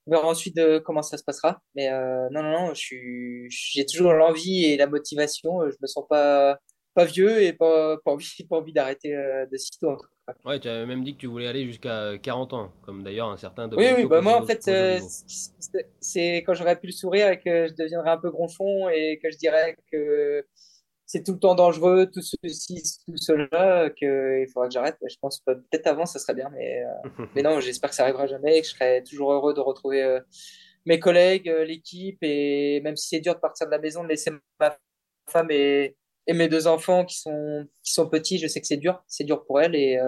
on 0.08 0.12
verra 0.12 0.28
ensuite 0.28 0.56
de 0.56 0.80
comment 0.80 1.02
ça 1.02 1.18
se 1.18 1.24
passera. 1.24 1.62
Mais 1.76 1.90
euh, 1.92 2.28
non, 2.32 2.44
non, 2.44 2.68
non, 2.68 2.74
j'ai 2.74 3.86
toujours 3.86 4.14
l'envie 4.14 4.66
et 4.66 4.78
la 4.78 4.88
motivation. 4.88 5.62
Je 5.70 5.76
me 5.82 5.88
sens 5.88 6.06
pas, 6.10 6.60
pas 6.94 7.06
vieux 7.06 7.42
et 7.42 7.54
pas, 7.54 7.98
pas 8.04 8.12
envie, 8.12 8.28
pas 8.50 8.58
envie 8.58 8.74
d'arrêter 8.74 9.16
euh, 9.16 9.46
de 9.46 9.58
sitôt. 9.58 9.92
En 9.92 9.98
Ouais, 10.46 10.58
tu 10.58 10.70
avais 10.70 10.86
même 10.86 11.04
dit 11.04 11.16
que 11.16 11.20
tu 11.20 11.28
voulais 11.28 11.48
aller 11.48 11.66
jusqu'à 11.66 12.18
40 12.18 12.54
ans, 12.54 12.72
comme 12.86 13.04
d'ailleurs 13.04 13.28
un 13.28 13.36
certain. 13.36 13.70
Oui, 13.74 13.88
oui, 13.98 14.06
bah 14.06 14.22
moi 14.22 14.42
en 14.42 14.46
fait, 14.46 14.66
euh, 14.70 14.98
c'est 16.00 16.38
quand 16.46 16.54
j'aurais 16.54 16.80
pu 16.80 16.88
le 16.88 16.94
sourire 16.94 17.30
et 17.30 17.42
que 17.42 17.68
je 17.68 17.74
deviendrais 17.74 18.12
un 18.12 18.18
peu 18.18 18.32
gronchon 18.32 18.88
et 18.88 19.20
que 19.22 19.30
je 19.30 19.38
dirais 19.38 19.76
que 19.92 20.46
c'est 21.14 21.22
tout 21.22 21.34
le 21.34 21.40
temps 21.40 21.54
dangereux, 21.54 22.10
tout 22.12 22.24
ceci, 22.24 22.82
tout 23.06 23.18
cela, 23.18 23.92
qu'il 23.92 24.48
faudra 24.52 24.68
que 24.68 24.74
j'arrête. 24.74 24.98
Je 25.08 25.16
pense 25.22 25.42
peut-être 25.42 25.86
avant, 25.86 26.08
ça 26.08 26.18
serait 26.18 26.34
bien, 26.34 26.50
mais, 26.50 26.84
euh, 26.84 27.26
mais 27.36 27.44
non, 27.44 27.60
j'espère 27.60 27.92
que 27.92 27.96
ça 27.96 28.02
arrivera 28.02 28.26
jamais 28.26 28.58
et 28.58 28.62
que 28.62 28.68
je 28.68 28.74
serai 28.74 29.04
toujours 29.04 29.32
heureux 29.32 29.54
de 29.54 29.60
retrouver 29.60 30.02
euh, 30.02 30.20
mes 30.88 31.00
collègues, 31.00 31.50
euh, 31.50 31.66
l'équipe 31.66 32.18
et 32.24 32.82
même 32.82 32.96
si 32.96 33.10
c'est 33.10 33.20
dur 33.20 33.36
de 33.36 33.40
partir 33.40 33.68
de 33.68 33.72
la 33.72 33.78
maison, 33.78 34.02
de 34.02 34.08
laisser 34.08 34.32
ma 34.60 34.76
femme 35.30 35.52
et, 35.52 35.96
et 36.26 36.34
mes 36.34 36.48
deux 36.48 36.66
enfants 36.66 37.06
qui 37.06 37.20
sont, 37.20 37.68
qui 37.84 37.94
sont 37.94 38.10
petits, 38.10 38.40
je 38.40 38.48
sais 38.48 38.60
que 38.60 38.66
c'est 38.66 38.78
dur, 38.78 39.04
c'est 39.06 39.24
dur 39.24 39.46
pour 39.46 39.62
elles 39.62 39.76
et 39.76 40.00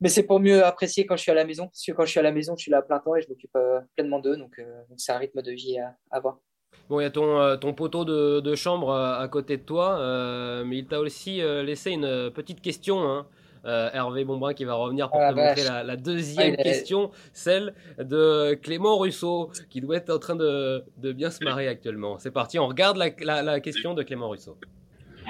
mais 0.00 0.10
c'est 0.10 0.24
pour 0.24 0.38
mieux 0.38 0.62
apprécier 0.62 1.06
quand 1.06 1.16
je 1.16 1.22
suis 1.22 1.30
à 1.30 1.34
la 1.34 1.46
maison, 1.46 1.68
parce 1.68 1.82
que 1.82 1.92
quand 1.92 2.04
je 2.04 2.10
suis 2.10 2.20
à 2.20 2.22
la 2.22 2.32
maison, 2.32 2.54
je 2.58 2.62
suis 2.62 2.70
là 2.70 2.78
à 2.78 2.82
plein 2.82 2.98
temps 2.98 3.16
et 3.16 3.22
je 3.22 3.28
m'occupe 3.28 3.56
pleinement 3.94 4.18
d'eux, 4.18 4.36
donc 4.36 4.60
c'est 4.98 5.12
un 5.12 5.18
rythme 5.18 5.40
de 5.40 5.52
vie 5.52 5.78
à 5.78 5.96
avoir. 6.10 6.40
Bon, 6.90 7.00
il 7.00 7.04
y 7.04 7.06
a 7.06 7.10
ton, 7.10 7.40
euh, 7.40 7.56
ton 7.56 7.72
poteau 7.72 8.04
de, 8.04 8.40
de, 8.40 8.54
chambre 8.54 8.90
euh, 8.90 9.18
à 9.18 9.26
côté 9.28 9.56
de 9.56 9.62
toi, 9.62 9.98
euh, 9.98 10.64
mais 10.66 10.78
il 10.78 10.86
t'a 10.86 11.00
aussi 11.00 11.40
laissé 11.64 11.92
une 11.92 12.30
petite 12.34 12.60
question. 12.60 13.02
Hein. 13.08 13.26
Hervé 13.66 14.26
Bonbrun 14.26 14.52
qui 14.52 14.66
va 14.66 14.74
revenir 14.74 15.08
pour 15.08 15.18
ah, 15.22 15.32
te 15.32 15.36
montrer 15.36 15.64
la, 15.64 15.82
la 15.82 15.96
deuxième 15.96 16.54
question, 16.54 17.10
celle 17.32 17.72
de 17.98 18.52
Clément 18.62 18.98
Russo, 18.98 19.50
qui 19.70 19.80
doit 19.80 19.96
être 19.96 20.10
en 20.10 20.18
train 20.18 20.36
de, 20.36 20.84
de 20.98 21.12
bien 21.12 21.30
se 21.30 21.42
marrer 21.42 21.66
actuellement. 21.66 22.18
C'est 22.18 22.30
parti, 22.30 22.58
on 22.58 22.66
regarde 22.66 22.98
la, 22.98 23.42
la, 23.42 23.60
question 23.60 23.94
de 23.94 24.02
Clément 24.02 24.28
Russo. 24.28 24.58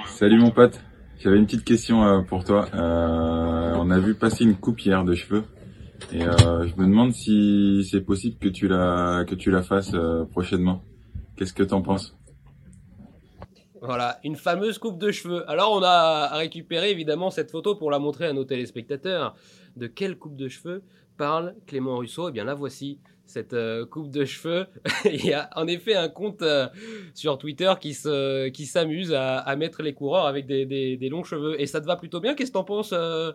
Salut 0.07 0.37
mon 0.37 0.51
pote, 0.51 0.81
j'avais 1.21 1.37
une 1.37 1.45
petite 1.45 1.63
question 1.63 2.25
pour 2.25 2.43
toi. 2.43 2.67
on 2.73 3.89
a 3.89 3.99
vu 3.99 4.15
passer 4.15 4.43
une 4.43 4.57
coupe 4.57 4.81
hier 4.81 5.05
de 5.05 5.15
cheveux. 5.15 5.45
Et 6.11 6.19
je 6.19 6.75
me 6.75 6.87
demande 6.87 7.13
si 7.13 7.87
c'est 7.89 8.01
possible 8.01 8.35
que 8.37 8.49
tu 8.49 8.67
la 8.67 9.23
que 9.25 9.35
tu 9.35 9.49
la 9.49 9.61
fasses 9.61 9.95
prochainement. 10.33 10.83
Qu'est-ce 11.35 11.53
que 11.53 11.63
t'en 11.63 11.81
penses? 11.81 12.15
Voilà, 13.81 14.19
une 14.23 14.35
fameuse 14.35 14.79
coupe 14.79 14.97
de 14.97 15.11
cheveux. 15.11 15.47
Alors 15.49 15.73
on 15.73 15.83
a 15.83 16.35
récupéré 16.37 16.89
évidemment 16.89 17.29
cette 17.29 17.51
photo 17.51 17.75
pour 17.75 17.91
la 17.91 17.99
montrer 17.99 18.25
à 18.25 18.33
nos 18.33 18.45
téléspectateurs. 18.45 19.35
De 19.75 19.87
quelle 19.87 20.17
coupe 20.17 20.35
de 20.35 20.47
cheveux 20.47 20.81
parle 21.17 21.55
Clément 21.67 21.97
Russo, 21.97 22.29
eh 22.29 22.31
bien 22.31 22.45
la 22.45 22.55
voici 22.55 22.99
cette 23.25 23.53
euh, 23.53 23.85
coupe 23.85 24.09
de 24.09 24.25
cheveux. 24.25 24.67
Il 25.05 25.25
y 25.25 25.33
a 25.33 25.49
en 25.55 25.67
effet 25.67 25.95
un 25.95 26.09
compte 26.09 26.41
euh, 26.41 26.67
sur 27.13 27.37
Twitter 27.37 27.71
qui 27.79 27.93
se 27.93 28.49
qui 28.49 28.65
s'amuse 28.65 29.13
à, 29.13 29.37
à, 29.39 29.55
mettre 29.55 29.83
les 29.83 29.93
coureurs 29.93 30.25
avec 30.25 30.45
des, 30.45 30.65
des, 30.65 30.97
des, 30.97 31.09
longs 31.09 31.23
cheveux. 31.23 31.59
Et 31.59 31.67
ça 31.67 31.81
te 31.81 31.85
va 31.85 31.95
plutôt 31.95 32.19
bien? 32.19 32.33
Qu'est-ce 32.33 32.51
que 32.51 32.57
t'en 32.57 32.63
penses, 32.63 32.93
euh, 32.93 33.31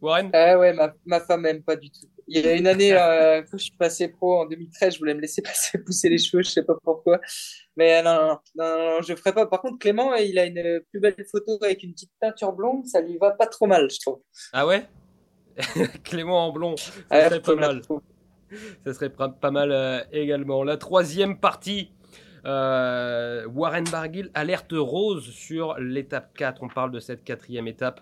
Warren? 0.00 0.30
Ah 0.32 0.58
ouais, 0.58 0.72
ma, 0.72 0.94
ma 1.04 1.20
femme 1.20 1.44
aime 1.46 1.62
pas 1.62 1.76
du 1.76 1.90
tout. 1.90 2.06
Il 2.30 2.44
y 2.44 2.46
a 2.46 2.54
une 2.54 2.66
année, 2.66 2.92
euh, 2.92 3.42
quand 3.42 3.56
je 3.56 3.64
suis 3.64 3.76
passé 3.76 4.08
pro 4.08 4.42
en 4.42 4.46
2013, 4.46 4.94
je 4.94 4.98
voulais 4.98 5.14
me 5.14 5.20
laisser 5.20 5.40
passer 5.42 5.78
pousser 5.78 6.08
les 6.08 6.18
cheveux, 6.18 6.42
je 6.42 6.50
sais 6.50 6.62
pas 6.62 6.76
pourquoi. 6.82 7.20
Mais 7.76 8.02
non, 8.02 8.14
non, 8.14 8.38
non, 8.56 8.90
non 8.90 9.02
je 9.02 9.14
ferai 9.14 9.32
pas. 9.32 9.46
Par 9.46 9.62
contre, 9.62 9.78
Clément, 9.78 10.14
il 10.14 10.38
a 10.38 10.44
une 10.44 10.80
plus 10.90 11.00
belle 11.00 11.16
photo 11.30 11.58
avec 11.62 11.82
une 11.82 11.92
petite 11.92 12.12
teinture 12.20 12.52
blonde, 12.52 12.86
ça 12.86 13.00
lui 13.00 13.16
va 13.18 13.30
pas 13.30 13.46
trop 13.46 13.66
mal, 13.66 13.90
je 13.90 13.98
trouve. 14.00 14.20
Ah 14.52 14.66
ouais? 14.66 14.86
Clément 16.04 16.46
en 16.46 16.52
blond, 16.52 16.76
ça 16.76 16.92
ah, 17.10 17.28
serait 17.28 17.40
pas 17.40 17.54
mal. 17.54 17.82
Ça 18.84 18.94
serait 18.94 19.10
pas 19.10 19.50
mal 19.50 19.72
euh, 19.72 20.02
également. 20.12 20.64
La 20.64 20.76
troisième 20.76 21.38
partie, 21.38 21.90
euh, 22.44 23.46
Warren 23.46 23.84
Barguil, 23.90 24.30
alerte 24.34 24.72
rose 24.72 25.30
sur 25.30 25.78
l'étape 25.78 26.36
4. 26.36 26.62
On 26.62 26.68
parle 26.68 26.90
de 26.90 27.00
cette 27.00 27.24
quatrième 27.24 27.68
étape. 27.68 28.00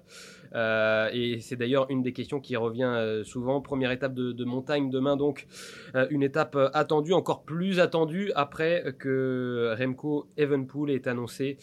Euh, 0.57 1.11
et 1.13 1.41
c'est 1.41 1.57
d'ailleurs 1.57 1.87
une 1.91 2.03
des 2.03 2.13
questions 2.13 2.41
qui 2.41 2.57
revient 2.57 2.85
euh, 2.85 3.25
souvent. 3.25 3.61
Première 3.61 3.91
étape 3.91 4.15
de, 4.15 4.33
de 4.33 4.45
montagne 4.45 4.91
demain, 4.91 5.17
donc 5.17 5.47
euh, 5.95 6.07
une 6.11 6.23
étape 6.23 6.57
attendue, 6.73 7.13
encore 7.13 7.45
plus 7.45 7.79
attendue 7.79 8.33
après 8.35 8.95
que 8.99 9.75
Remco 9.79 10.29
Evenpool 10.37 10.91
ait 10.91 11.07
annoncé 11.07 11.59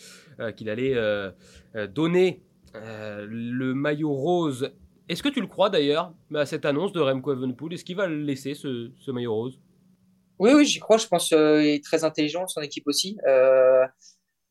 qu'il 0.55 0.69
allait 0.69 0.95
donner 1.89 2.41
le 2.73 3.73
maillot 3.73 4.13
rose 4.13 4.71
est-ce 5.09 5.21
que 5.21 5.27
tu 5.27 5.41
le 5.41 5.47
crois 5.47 5.69
d'ailleurs 5.69 6.13
à 6.33 6.45
cette 6.45 6.63
annonce 6.63 6.93
de 6.93 7.01
Remco 7.01 7.33
Evenpool? 7.33 7.73
Est-ce 7.73 7.83
qu'il 7.83 7.97
va 7.97 8.07
laisser 8.07 8.53
ce, 8.53 9.11
maillot 9.11 9.33
rose? 9.33 9.59
Oui, 10.39 10.51
oui, 10.55 10.65
j'y 10.65 10.79
crois. 10.79 10.97
Je 10.97 11.07
pense 11.07 11.27
qu'il 11.27 11.37
est 11.37 11.83
très 11.83 12.05
intelligent, 12.05 12.47
son 12.47 12.61
équipe 12.61 12.87
aussi. 12.87 13.17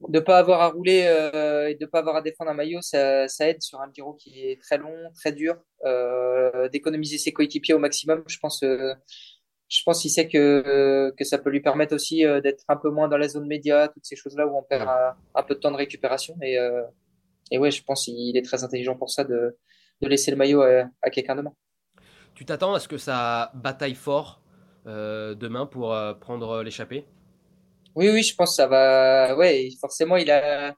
De 0.08 0.20
pas 0.20 0.38
avoir 0.38 0.60
à 0.60 0.68
rouler 0.68 1.04
euh, 1.06 1.68
et 1.68 1.74
de 1.74 1.86
pas 1.86 2.00
avoir 2.00 2.16
à 2.16 2.22
défendre 2.22 2.50
un 2.50 2.54
maillot, 2.54 2.80
ça, 2.82 3.28
ça, 3.28 3.48
aide 3.48 3.62
sur 3.62 3.80
un 3.80 3.90
Giro 3.92 4.14
qui 4.14 4.46
est 4.46 4.60
très 4.60 4.78
long, 4.78 4.94
très 5.14 5.32
dur. 5.32 5.56
Euh, 5.84 6.68
d'économiser 6.68 7.18
ses 7.18 7.32
coéquipiers 7.32 7.74
au 7.74 7.78
maximum, 7.78 8.22
je 8.26 8.38
pense. 8.38 8.62
Euh, 8.62 8.94
je 9.68 9.82
pense 9.86 10.02
qu'il 10.02 10.10
sait 10.10 10.28
que 10.28 11.12
que 11.16 11.24
ça 11.24 11.38
peut 11.38 11.48
lui 11.48 11.60
permettre 11.60 11.94
aussi 11.94 12.24
d'être 12.42 12.62
un 12.68 12.76
peu 12.76 12.90
moins 12.90 13.08
dans 13.08 13.16
la 13.16 13.26
zone 13.26 13.46
média, 13.46 13.88
toutes 13.88 14.04
ces 14.04 14.16
choses-là 14.16 14.46
où 14.46 14.54
on 14.54 14.62
perd 14.62 14.86
un, 14.86 15.14
un, 15.34 15.42
peu 15.42 15.54
de 15.54 15.60
temps 15.60 15.70
de 15.70 15.78
récupération. 15.78 16.36
Et 16.42 16.58
et 17.50 17.58
ouais, 17.58 17.70
je 17.70 17.82
pense 17.82 18.04
qu'il 18.04 18.36
est 18.36 18.44
très 18.44 18.64
intelligent 18.64 18.96
pour 18.96 19.08
ça 19.08 19.24
de 19.24 19.56
de 20.02 20.08
laisser 20.08 20.30
le 20.30 20.36
maillot 20.36 20.60
à, 20.60 20.90
à 21.00 21.08
quelqu'un 21.08 21.36
demain. 21.36 21.54
Tu 22.34 22.44
t'attends 22.44 22.74
à 22.74 22.80
ce 22.80 22.88
que 22.88 22.98
ça 22.98 23.50
bataille 23.54 23.94
fort 23.94 24.42
demain 24.84 25.64
pour 25.64 25.96
prendre 26.20 26.62
l'échappée? 26.62 27.06
Oui, 27.94 28.10
oui, 28.10 28.22
je 28.22 28.34
pense 28.34 28.50
que 28.50 28.56
ça 28.56 28.66
va. 28.66 29.36
Ouais, 29.36 29.68
forcément, 29.80 30.16
il 30.16 30.30
a, 30.30 30.74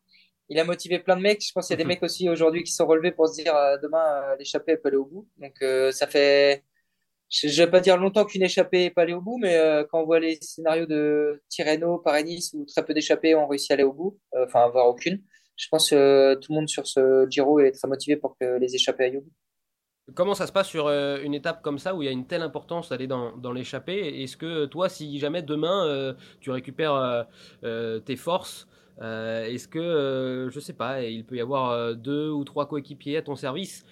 il 0.48 0.59
a 0.59 0.64
motivé 0.64 0.98
plein 0.98 1.16
de 1.16 1.22
mecs. 1.22 1.44
Je 1.44 1.53
pense 1.53 1.66
qu'il 1.68 1.79
y 1.79 1.81
a 1.81 1.85
des 1.85 1.88
mecs 1.88 2.03
aussi 2.03 2.29
aujourd'hui 2.29 2.62
qui 2.64 2.72
sont 2.72 2.87
relevés 2.87 3.12
pour 3.12 3.29
se 3.29 3.42
dire 3.42 3.55
euh, 3.55 3.77
demain 3.83 4.05
euh, 4.33 4.37
l'échappée 4.38 4.77
peut 4.77 4.88
aller 4.88 4.96
au 4.96 5.07
bout. 5.07 5.29
Donc 5.38 5.55
euh, 5.62 5.92
ça 5.92 6.07
fait, 6.07 6.64
je, 7.31 7.48
je 7.48 7.62
vais 7.62 7.70
pas 7.70 7.81
dire 7.81 7.96
longtemps 7.96 8.24
qu'une 8.24 8.42
échappée 8.42 8.87
est 8.87 8.90
pas 8.90 9.03
allée 9.03 9.14
au 9.14 9.20
bout, 9.22 9.38
mais 9.38 9.59
quand 9.90 10.03
on 10.03 10.07
voit 10.07 10.20
les 10.20 10.38
scénarios 10.40 10.87
de 10.87 11.42
Tirreno, 11.48 11.98
Paris-Nice 11.98 12.53
où 12.55 12.64
très 12.66 12.85
peu 12.85 12.94
d'échappées 12.94 13.35
ont 13.35 13.46
réussi 13.48 13.72
à 13.72 13.74
aller 13.74 13.85
au 13.85 13.92
bout, 13.92 14.18
enfin 14.46 14.68
voire 14.68 14.88
aucune. 14.88 15.22
Je 15.57 15.68
pense 15.70 15.90
que 15.90 16.35
tout 16.35 16.53
le 16.53 16.57
monde 16.57 16.68
sur 16.68 16.87
ce 16.87 17.27
Giro 17.31 17.61
est 17.61 17.72
très 17.72 17.88
motivé 17.88 18.16
pour 18.16 18.37
que 18.38 18.59
les 18.59 18.74
échappées 18.74 19.05
aillent 19.05 19.18
au 19.18 19.22
bout. 19.22 19.33
Comment 20.12 20.35
ça 20.35 20.47
se 20.47 20.53
passe 20.53 20.69
sur 20.69 20.87
euh, 20.87 21.19
une 21.23 21.33
étape 21.33 21.62
comme 21.62 21.79
ça 21.79 21.95
où 21.95 22.03
il 22.03 22.05
y 22.05 22.09
a 22.09 22.12
une 22.12 22.27
telle 22.27 22.43
importance 22.43 22.90
d'aller 22.90 23.07
dans, 23.07 23.53
l'échappée? 23.53 24.23
Est-ce 24.23 24.37
que 24.37 24.67
toi, 24.67 24.90
si 24.90 25.19
jamais 25.19 25.40
demain 25.40 25.87
euh, 25.87 26.12
tu 26.40 26.51
récupères 26.51 27.25
euh, 27.64 28.01
tes 28.01 28.17
forces, 28.17 28.69
est-ce 29.01 29.67
que, 29.67 30.51
je 30.53 30.61
sais 30.61 30.75
pas, 30.75 31.03
il 31.03 31.25
peut 31.25 31.37
y 31.37 31.40
avoir 31.40 31.97
deux 31.97 32.29
ou 32.29 32.45
trois 32.45 32.69
coéquipiers 32.69 33.17
à 33.17 33.23
ton 33.23 33.35
service 33.35 33.87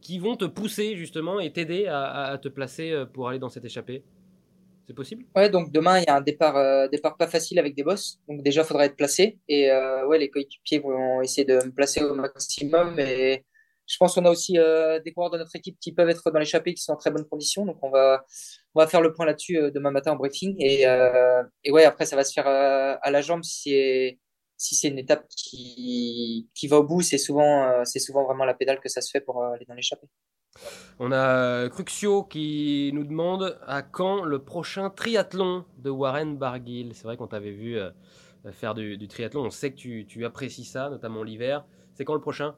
qui 0.00 0.20
vont 0.20 0.36
te 0.36 0.44
pousser 0.44 0.94
justement 0.94 1.40
et 1.40 1.52
t'aider 1.52 1.86
à, 1.86 2.26
à, 2.26 2.38
te 2.38 2.48
placer 2.48 3.04
pour 3.12 3.28
aller 3.28 3.40
dans 3.40 3.50
cette 3.50 3.64
échappée? 3.64 4.04
C'est 4.86 4.94
possible? 4.94 5.24
Ouais, 5.34 5.50
donc 5.50 5.72
demain 5.72 5.98
il 5.98 6.04
y 6.04 6.08
a 6.08 6.16
un 6.16 6.20
départ, 6.20 6.88
départ 6.90 7.16
pas 7.16 7.26
facile 7.26 7.58
avec 7.58 7.74
des 7.74 7.82
bosses. 7.82 8.20
Donc 8.28 8.42
déjà, 8.44 8.62
il 8.62 8.64
faudra 8.64 8.86
être 8.86 8.96
placé. 8.96 9.36
Et 9.48 9.68
ouais, 10.06 10.18
les 10.18 10.30
coéquipiers 10.30 10.78
vont 10.78 11.20
essayer 11.22 11.44
de 11.44 11.54
me 11.54 11.72
placer 11.72 12.04
au 12.04 12.14
maximum. 12.14 12.98
Et 13.00 13.44
je 13.86 13.96
pense 13.98 14.14
qu'on 14.14 14.24
a 14.24 14.30
aussi 14.30 14.58
euh, 14.58 15.00
des 15.00 15.12
coureurs 15.12 15.30
de 15.30 15.38
notre 15.38 15.54
équipe 15.54 15.78
qui 15.80 15.92
peuvent 15.92 16.08
être 16.08 16.30
dans 16.30 16.38
l'échappée, 16.38 16.74
qui 16.74 16.82
sont 16.82 16.92
en 16.92 16.96
très 16.96 17.10
bonne 17.10 17.24
condition. 17.24 17.64
Donc 17.64 17.78
on 17.82 17.90
va 17.90 18.24
on 18.74 18.80
va 18.80 18.86
faire 18.86 19.00
le 19.00 19.12
point 19.12 19.26
là-dessus 19.26 19.58
euh, 19.58 19.70
demain 19.70 19.90
matin 19.90 20.12
en 20.12 20.16
briefing. 20.16 20.56
Et, 20.58 20.86
euh, 20.86 21.42
et 21.64 21.70
ouais, 21.70 21.84
après 21.84 22.04
ça 22.04 22.16
va 22.16 22.24
se 22.24 22.32
faire 22.32 22.46
à 22.46 23.10
la 23.10 23.20
jambe 23.20 23.44
si 23.44 24.18
si 24.58 24.74
c'est 24.74 24.88
une 24.88 24.98
étape 24.98 25.26
qui 25.28 26.48
qui 26.54 26.66
va 26.66 26.78
au 26.78 26.84
bout. 26.84 27.02
C'est 27.02 27.18
souvent 27.18 27.84
c'est 27.84 28.00
souvent 28.00 28.24
vraiment 28.24 28.44
la 28.44 28.54
pédale 28.54 28.80
que 28.80 28.88
ça 28.88 29.00
se 29.00 29.10
fait 29.10 29.20
pour 29.20 29.44
aller 29.44 29.64
dans 29.66 29.74
l'échappée. 29.74 30.08
On 30.98 31.12
a 31.12 31.68
Cruxio 31.68 32.24
qui 32.24 32.90
nous 32.94 33.04
demande 33.04 33.58
à 33.66 33.82
quand 33.82 34.24
le 34.24 34.42
prochain 34.42 34.88
triathlon 34.90 35.66
de 35.78 35.90
Warren 35.90 36.38
Barguil? 36.38 36.92
C'est 36.94 37.04
vrai 37.04 37.18
qu'on 37.18 37.26
t'avait 37.26 37.50
vu 37.50 37.78
faire 38.52 38.74
du, 38.74 38.96
du, 38.96 39.06
triathlon. 39.06 39.44
On 39.44 39.50
sait 39.50 39.70
que 39.70 39.76
tu, 39.76 40.06
tu 40.08 40.24
apprécies 40.24 40.64
ça, 40.64 40.88
notamment 40.88 41.22
l'hiver. 41.22 41.66
C'est 41.92 42.06
quand 42.06 42.14
le 42.14 42.20
prochain? 42.20 42.56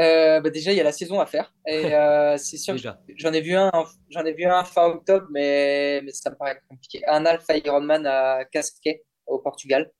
Euh, 0.00 0.40
bah 0.40 0.50
déjà, 0.50 0.72
il 0.72 0.76
y 0.78 0.80
a 0.80 0.84
la 0.84 0.92
saison 0.92 1.20
à 1.20 1.26
faire. 1.26 1.52
Et 1.66 1.94
euh, 1.94 2.36
c'est 2.38 2.56
sûr, 2.56 2.76
j'en 3.16 3.32
ai 3.32 3.40
vu 3.40 3.54
un, 3.54 3.70
j'en 4.10 4.24
ai 4.24 4.32
vu 4.32 4.44
un 4.44 4.64
fin 4.64 4.86
octobre, 4.86 5.26
mais, 5.30 6.00
mais 6.04 6.12
ça 6.12 6.30
me 6.30 6.36
paraît 6.36 6.60
compliqué. 6.68 7.02
Un 7.06 7.26
Alpha 7.26 7.56
Ironman 7.58 8.06
à 8.06 8.44
Casquet, 8.50 9.04
au 9.26 9.38
Portugal, 9.38 9.90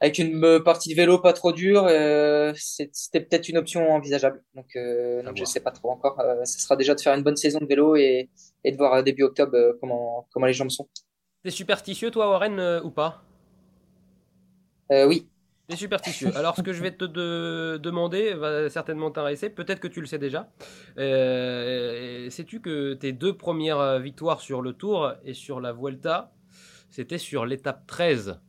avec 0.00 0.18
une 0.18 0.44
euh, 0.44 0.60
partie 0.60 0.90
de 0.90 0.96
vélo 0.96 1.18
pas 1.18 1.32
trop 1.32 1.52
dure. 1.52 1.86
Euh, 1.88 2.52
C'était 2.56 3.20
peut-être 3.20 3.48
une 3.48 3.56
option 3.56 3.88
envisageable. 3.92 4.42
Donc, 4.54 4.66
euh, 4.74 5.22
donc 5.22 5.36
je 5.36 5.44
sais 5.44 5.60
pas 5.60 5.70
trop 5.70 5.90
encore. 5.90 6.18
Euh, 6.20 6.44
ce 6.44 6.60
sera 6.60 6.74
déjà 6.76 6.94
de 6.94 7.00
faire 7.00 7.14
une 7.14 7.22
bonne 7.22 7.36
saison 7.36 7.60
de 7.60 7.66
vélo 7.66 7.94
et, 7.94 8.28
et 8.64 8.72
de 8.72 8.76
voir 8.76 9.02
début 9.04 9.22
octobre 9.22 9.54
euh, 9.54 9.72
comment 9.80 10.26
comment 10.32 10.46
les 10.46 10.52
jambes 10.52 10.70
sont. 10.70 10.88
T'es 11.44 11.50
superstitieux, 11.50 12.10
toi, 12.10 12.28
Warren, 12.28 12.80
ou 12.84 12.90
pas? 12.90 13.22
Oui. 14.90 15.31
Superstitieux. 15.76 16.36
Alors, 16.36 16.56
ce 16.56 16.62
que 16.62 16.72
je 16.72 16.82
vais 16.82 16.92
te 16.92 17.04
de 17.04 17.78
demander 17.82 18.34
va 18.34 18.68
certainement 18.70 19.10
t'intéresser. 19.10 19.50
Peut-être 19.50 19.80
que 19.80 19.88
tu 19.88 20.00
le 20.00 20.06
sais 20.06 20.18
déjà. 20.18 20.50
Euh, 20.98 22.28
Sais-tu 22.30 22.60
que 22.60 22.94
tes 22.94 23.12
deux 23.12 23.36
premières 23.36 23.98
victoires 23.98 24.40
sur 24.40 24.62
le 24.62 24.72
Tour 24.72 25.12
et 25.24 25.34
sur 25.34 25.60
la 25.60 25.72
Vuelta, 25.72 26.32
c'était 26.90 27.18
sur 27.18 27.46
l'étape 27.46 27.86
13 27.86 28.40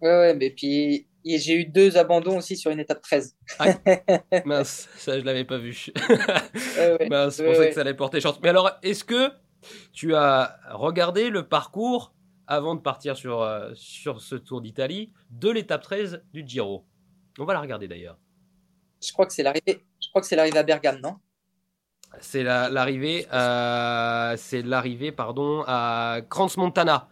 Ouais, 0.00 0.10
ouais, 0.10 0.34
mais 0.34 0.50
puis 0.50 1.06
j'ai 1.24 1.54
eu 1.54 1.64
deux 1.64 1.96
abandons 1.96 2.38
aussi 2.38 2.56
sur 2.56 2.70
une 2.70 2.80
étape 2.80 3.00
13. 3.00 3.36
Ah, 3.58 3.66
mince, 4.44 4.88
ça 4.96 5.18
je 5.18 5.24
l'avais 5.24 5.44
pas 5.44 5.58
vu. 5.58 5.86
ouais, 6.08 6.96
ouais, 7.00 7.08
mince, 7.08 7.38
je 7.38 7.44
pensais 7.44 7.68
que 7.68 7.74
ça 7.74 7.80
allait 7.80 7.94
porter 7.94 8.20
chance. 8.20 8.38
Mais 8.42 8.50
alors, 8.50 8.70
est-ce 8.82 9.04
que 9.04 9.30
tu 9.92 10.14
as 10.14 10.58
regardé 10.72 11.30
le 11.30 11.46
parcours 11.46 12.13
avant 12.46 12.74
de 12.74 12.80
partir 12.80 13.16
sur, 13.16 13.42
euh, 13.42 13.70
sur 13.74 14.20
ce 14.20 14.34
Tour 14.34 14.60
d'Italie 14.60 15.12
de 15.30 15.50
l'étape 15.50 15.82
13 15.82 16.22
du 16.32 16.44
Giro. 16.46 16.84
On 17.38 17.44
va 17.44 17.54
la 17.54 17.60
regarder 17.60 17.88
d'ailleurs. 17.88 18.18
Je 19.02 19.12
crois 19.12 19.26
que 19.26 19.32
c'est 19.32 19.42
l'arrivée. 19.42 19.84
Je 20.00 20.08
crois 20.08 20.20
que 20.20 20.26
c'est 20.26 20.36
l'arrivée 20.36 20.58
à 20.58 20.62
Bergame, 20.62 21.00
non? 21.00 21.16
C'est 22.20 22.42
l'arrivée. 22.42 23.26
La, 23.30 24.34
c'est 24.36 24.62
l'arrivée, 24.62 25.12
pardon, 25.12 25.64
à 25.66 26.20
Crans-Montana. 26.28 27.08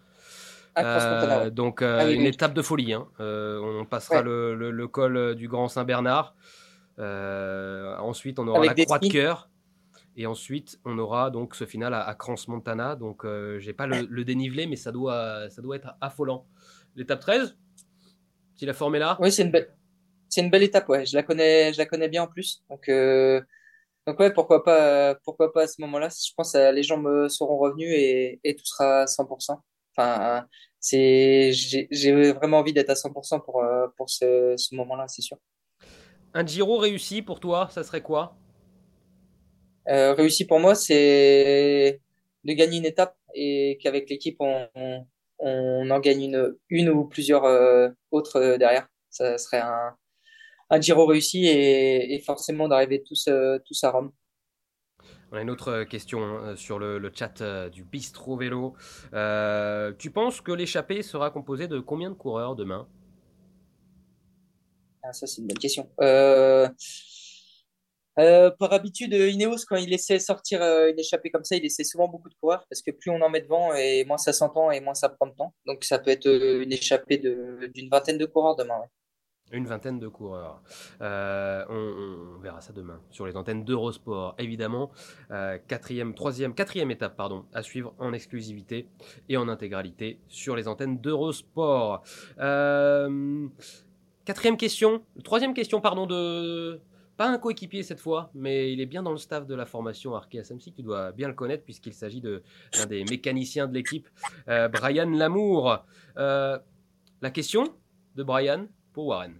Euh, 0.79 1.51
donc 1.51 1.83
euh, 1.83 1.99
ah, 2.01 2.07
oui, 2.07 2.15
une 2.15 2.23
oui. 2.23 2.29
étape 2.29 2.55
de 2.55 2.63
folie. 2.63 2.93
Hein. 2.95 3.07
Euh, 3.21 3.61
on 3.61 3.85
passera 3.85 4.17
ouais. 4.17 4.23
le, 4.23 4.55
le, 4.55 4.71
le, 4.71 4.89
col 4.89 5.35
du 5.35 5.49
Grand 5.49 5.69
Saint-Bernard. 5.69 6.35
ensuite, 6.99 8.39
on 8.39 8.49
aura 8.49 8.59
Avec 8.59 8.79
la 8.79 8.85
Croix 8.85 8.99
de 8.99 9.09
Cœur. 9.09 9.49
Et 10.17 10.27
ensuite, 10.27 10.79
on 10.85 10.99
aura 10.99 11.31
donc 11.31 11.55
ce 11.55 11.65
final 11.65 11.95
à, 11.95 12.03
à 12.03 12.15
Crans-Montana. 12.15 12.97
Donc, 12.97 13.25
euh, 13.25 13.59
j'ai 13.59 13.73
pas 13.73 13.87
le, 13.87 14.07
le, 14.09 14.25
dénivelé, 14.25 14.67
mais 14.67 14.77
ça 14.77 14.93
doit, 14.93 15.49
ça 15.49 15.63
doit 15.63 15.77
être 15.77 15.95
affolant. 16.01 16.47
L'étape 16.97 17.21
13, 17.21 17.57
si 18.55 18.67
la 18.67 18.75
forme 18.75 18.97
est 18.97 18.99
là 18.99 19.17
Oui, 19.21 19.33
c'est 19.33 19.43
une 19.43 19.51
belle, 19.51 19.75
c'est 20.29 20.43
une 20.43 20.51
belle 20.51 20.63
étape. 20.63 20.89
Ouais, 20.89 21.07
je 21.07 21.17
la 21.17 21.23
connais, 21.23 21.73
je 21.73 21.79
la 21.79 21.87
connais 21.87 22.09
bien 22.09 22.25
en 22.25 22.27
plus. 22.27 22.63
Donc, 22.69 22.89
euh, 22.89 23.41
donc 24.07 24.19
ouais, 24.21 24.33
pourquoi 24.33 24.63
pas, 24.63 25.15
pourquoi 25.25 25.53
pas 25.53 25.63
à 25.63 25.67
ce 25.67 25.81
moment-là? 25.81 26.09
Je 26.09 26.33
pense 26.37 26.53
que 26.53 26.73
les 26.73 26.83
gens 26.83 26.99
me 26.99 27.29
seront 27.29 27.57
revenus 27.57 27.91
et, 27.91 28.41
et 28.45 28.55
tout 28.55 28.65
sera 28.67 29.03
à 29.03 29.07
100%. 29.07 29.59
Enfin, 29.97 30.47
c'est, 30.81 31.53
j'ai 31.53 32.33
vraiment 32.33 32.59
envie 32.59 32.73
d'être 32.73 32.91
à 32.91 32.95
100% 32.95 33.41
pour 33.41 33.63
euh, 33.63 33.87
pour 33.97 34.11
ce, 34.11 34.55
ce 34.57 34.75
moment-là, 34.75 35.07
c'est 35.09 35.23
sûr. 35.23 35.39
Un 36.35 36.47
Giro 36.47 36.79
réussi 36.79 37.23
pour 37.23 37.41
toi, 37.41 37.69
ça 37.71 37.85
serait 37.85 38.03
quoi? 38.03 38.37
Euh, 39.89 40.13
réussi 40.15 40.47
pour 40.47 40.61
moi, 40.61 40.75
c'est 40.75 42.01
de 42.45 42.53
gagner 42.53 42.79
une 42.79 42.85
étape 42.85 43.17
et 43.35 43.79
qu'avec 43.83 44.11
l'équipe, 44.11 44.37
on, 44.41 44.69
on, 44.75 45.07
on, 45.39 45.91
en 45.91 46.01
gagne 46.01 46.23
une, 46.23 46.57
une 46.69 46.89
ou 46.89 47.05
plusieurs 47.05 47.45
euh, 47.45 47.89
autres 48.11 48.37
euh, 48.37 48.59
derrière. 48.59 48.89
Ça 49.11 49.39
serait 49.39 49.61
un, 49.61 49.95
un 50.71 50.81
Giro 50.81 51.07
réussi 51.07 51.47
et, 51.47 52.19
forcément 52.25 52.69
d'arriver 52.69 53.03
tous, 53.03 53.29
tous 53.65 53.85
à 53.85 53.91
Rome. 53.91 54.13
On 55.31 55.37
a 55.37 55.43
une 55.43 55.51
autre 55.51 55.85
question 55.85 56.57
sur 56.57 56.79
le, 56.79 57.11
chat 57.15 57.69
du 57.69 57.85
Bistro 57.85 58.37
Vélo. 58.37 58.75
tu 59.99 60.11
penses 60.11 60.41
que 60.41 60.53
l'échappée 60.53 61.03
sera 61.03 61.31
composée 61.31 61.69
de 61.69 61.79
combien 61.79 62.11
de 62.11 62.15
coureurs 62.15 62.57
demain? 62.57 62.89
Ah, 65.03 65.13
Ça, 65.13 65.27
c'est 65.27 65.41
une 65.41 65.49
bonne 65.49 65.59
question. 65.59 65.89
Euh, 66.01 66.69
euh, 68.19 68.51
par 68.51 68.73
habitude, 68.73 69.13
Ineos, 69.13 69.65
quand 69.69 69.77
il 69.77 69.93
essaie 69.93 70.19
sortir 70.19 70.63
euh, 70.63 70.91
une 70.91 70.99
échappée 70.99 71.31
comme 71.31 71.45
ça, 71.45 71.57
il 71.57 71.65
essaie 71.65 71.85
souvent 71.85 72.09
beaucoup 72.09 72.29
de 72.29 72.35
coureurs 72.35 72.67
parce 72.69 72.83
que 72.83 72.91
plus 72.91 73.11
on 73.11 73.21
en 73.23 73.31
met 73.31 73.41
devant 73.41 73.75
et 73.75 74.05
moins 74.05 74.19
ça 74.19 74.33
s'entend 74.33 74.71
et 74.71 74.81
moins 74.81 74.95
ça 74.95 75.09
prend 75.09 75.27
de 75.27 75.35
temps. 75.35 75.55
Donc 75.67 75.85
ça 75.85 75.99
peut 75.99 76.11
être 76.11 76.27
euh, 76.27 76.63
une 76.63 76.73
échappée 76.73 77.19
d'une 77.19 77.89
vingtaine 77.89 78.19
de 78.19 78.27
coureurs 78.27 78.57
demain. 78.57 78.83
Une 79.51 79.67
vingtaine 79.67 79.99
de 79.99 80.09
coureurs. 80.09 80.63
on, 81.01 82.39
verra 82.43 82.61
ça 82.63 82.73
demain 82.73 83.01
sur 83.11 83.27
les 83.27 83.37
antennes 83.37 83.65
d'Eurosport, 83.65 84.35
évidemment. 84.39 84.91
quatrième, 85.69 86.15
troisième, 86.15 86.55
quatrième 86.55 86.91
étape, 86.91 87.17
pardon, 87.17 87.45
à 87.53 87.63
suivre 87.63 87.95
en 87.99 88.15
exclusivité 88.15 88.89
et 89.29 89.37
en 89.37 89.49
intégralité 89.49 90.21
sur 90.29 90.57
les 90.57 90.69
antennes 90.69 90.99
d'Eurosport. 91.01 92.03
quatrième 94.25 94.57
question, 94.57 95.03
troisième 95.23 95.53
question, 95.53 95.83
pardon, 95.83 96.07
de 96.07 96.81
pas 97.23 97.29
un 97.29 97.39
coéquipier 97.39 97.85
cette 97.85 98.01
fois, 98.01 98.33
mais 98.35 98.73
il 98.73 98.81
est 98.81 98.87
bien 98.87 99.01
dans 99.01 99.13
le 99.13 99.17
staff 99.17 99.47
de 99.47 99.55
la 99.55 99.65
formation 99.65 100.17
Arkea 100.17 100.43
Samsic. 100.43 100.75
Tu 100.75 100.83
dois 100.83 101.13
bien 101.13 101.29
le 101.29 101.35
connaître 101.35 101.63
puisqu'il 101.63 101.95
s'agit 101.95 102.21
de 102.21 102.43
l'un 102.77 102.87
des 102.87 103.05
mécaniciens 103.05 103.69
de 103.69 103.75
l'équipe, 103.75 104.09
euh, 104.49 104.67
Brian 104.67 105.09
Lamour. 105.09 105.85
Euh, 106.17 106.59
la 107.21 107.31
question 107.31 107.63
de 108.17 108.25
Brian 108.25 108.67
pour 108.93 109.07
Warren. 109.07 109.35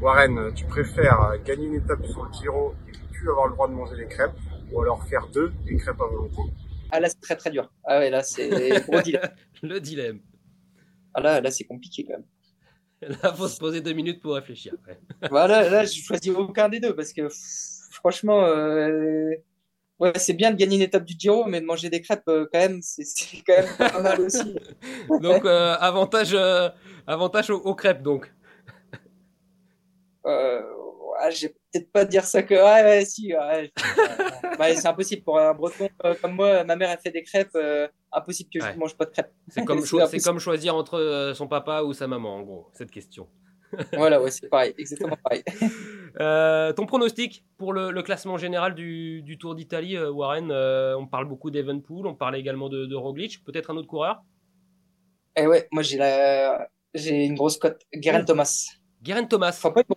Warren, 0.00 0.52
tu 0.56 0.64
préfères 0.64 1.40
gagner 1.44 1.66
une 1.66 1.76
étape 1.76 2.04
sur 2.04 2.24
le 2.24 2.32
Giro 2.32 2.74
et 2.88 3.12
plus 3.12 3.30
avoir 3.30 3.46
le 3.46 3.52
droit 3.52 3.68
de 3.68 3.74
manger 3.74 3.94
les 3.94 4.08
crêpes 4.08 4.34
ou 4.72 4.82
alors 4.82 5.00
faire 5.04 5.28
deux 5.28 5.52
et 5.68 5.76
crêpes 5.76 6.00
à 6.00 6.06
volonté? 6.06 6.42
Ah 6.90 6.98
là 6.98 7.08
c'est 7.08 7.20
très 7.20 7.36
très 7.36 7.50
dur. 7.50 7.72
Ah 7.84 8.00
ouais 8.00 8.10
là 8.10 8.24
c'est 8.24 8.48
le 9.62 9.78
dilemme. 9.78 10.18
Ah 11.14 11.20
là, 11.20 11.40
là 11.40 11.52
c'est 11.52 11.64
compliqué 11.64 12.04
quand 12.04 12.14
même. 12.14 12.26
Là, 13.22 13.32
faut 13.32 13.48
se 13.48 13.58
poser 13.58 13.80
deux 13.80 13.92
minutes 13.92 14.20
pour 14.20 14.34
réfléchir. 14.34 14.74
Voilà, 15.30 15.68
là, 15.70 15.84
je 15.84 16.00
choisis 16.00 16.32
aucun 16.32 16.68
des 16.68 16.80
deux 16.80 16.94
parce 16.94 17.12
que 17.12 17.28
franchement, 17.92 18.44
euh, 18.44 19.34
ouais, 20.00 20.12
c'est 20.16 20.32
bien 20.32 20.50
de 20.50 20.56
gagner 20.56 20.76
une 20.76 20.82
étape 20.82 21.04
du 21.04 21.14
Giro, 21.16 21.44
mais 21.44 21.60
de 21.60 21.66
manger 21.66 21.90
des 21.90 22.00
crêpes, 22.00 22.28
euh, 22.28 22.46
quand 22.52 22.58
même, 22.58 22.80
c'est 22.82 23.04
quand 23.46 23.56
même 23.56 23.76
pas 23.76 24.00
mal 24.00 24.20
aussi. 24.20 24.56
donc, 25.20 25.44
euh, 25.44 25.76
avantage, 25.78 26.36
avantage 27.06 27.50
aux, 27.50 27.74
crêpes, 27.74 28.02
donc. 28.02 28.32
Ouais, 30.24 31.30
j'ai 31.30 31.48
peut-être 31.48 31.90
pas 31.92 32.04
dire 32.04 32.24
ça 32.24 32.42
que. 32.42 32.54
Ouais, 32.54 32.82
ouais, 32.82 33.04
si. 33.04 33.32
Ouais, 33.34 34.74
c'est 34.74 34.86
impossible 34.86 35.22
pour 35.22 35.38
un 35.38 35.54
breton 35.54 35.88
comme 36.20 36.32
moi. 36.32 36.64
Ma 36.64 36.74
mère, 36.74 36.90
a 36.90 36.96
fait 36.96 37.12
des 37.12 37.22
crêpes 37.22 37.56
impossible 38.12 38.50
que 38.52 38.60
je 38.60 38.70
ne 38.70 38.76
mange 38.76 38.96
pas 38.96 39.04
de 39.04 39.10
crêpes. 39.10 39.32
C'est 39.48 39.64
comme, 39.64 39.82
comme, 40.24 40.38
choisir 40.38 40.74
entre 40.74 40.98
euh, 40.98 41.34
son 41.34 41.48
papa 41.48 41.82
ou 41.82 41.92
sa 41.92 42.06
maman, 42.06 42.36
en 42.36 42.42
gros, 42.42 42.66
cette 42.72 42.90
question. 42.90 43.28
voilà, 43.92 44.20
ouais, 44.20 44.30
c'est 44.30 44.48
pareil, 44.48 44.74
exactement 44.78 45.16
pareil. 45.22 45.42
Euh, 46.20 46.72
ton 46.72 46.86
pronostic 46.86 47.44
pour 47.58 47.72
le, 47.72 48.02
classement 48.02 48.38
général 48.38 48.74
du, 48.74 49.22
du 49.22 49.38
Tour 49.38 49.54
d'Italie, 49.54 49.96
euh, 49.96 50.10
Warren 50.10 50.50
On 50.50 51.06
parle 51.06 51.28
beaucoup 51.28 51.50
d'Evenpool, 51.50 52.08
on 52.08 52.14
parle 52.14 52.34
également 52.34 52.68
de, 52.68 52.86
de 52.86 52.96
Roglic, 52.96 53.44
peut-être 53.44 53.70
un 53.70 53.76
autre 53.76 53.86
coureur? 53.86 54.24
Eh 55.36 55.46
ouais, 55.46 55.68
moi 55.70 55.84
j'ai 55.84 55.96
la... 55.96 56.66
j'ai 56.94 57.24
une 57.24 57.36
grosse 57.36 57.56
cote, 57.58 57.82
Guerin 57.94 58.24
Thomas. 58.24 58.66
Guerin 59.00 59.26
Thomas. 59.26 59.60
pas, 59.62 59.68
une, 59.76 59.94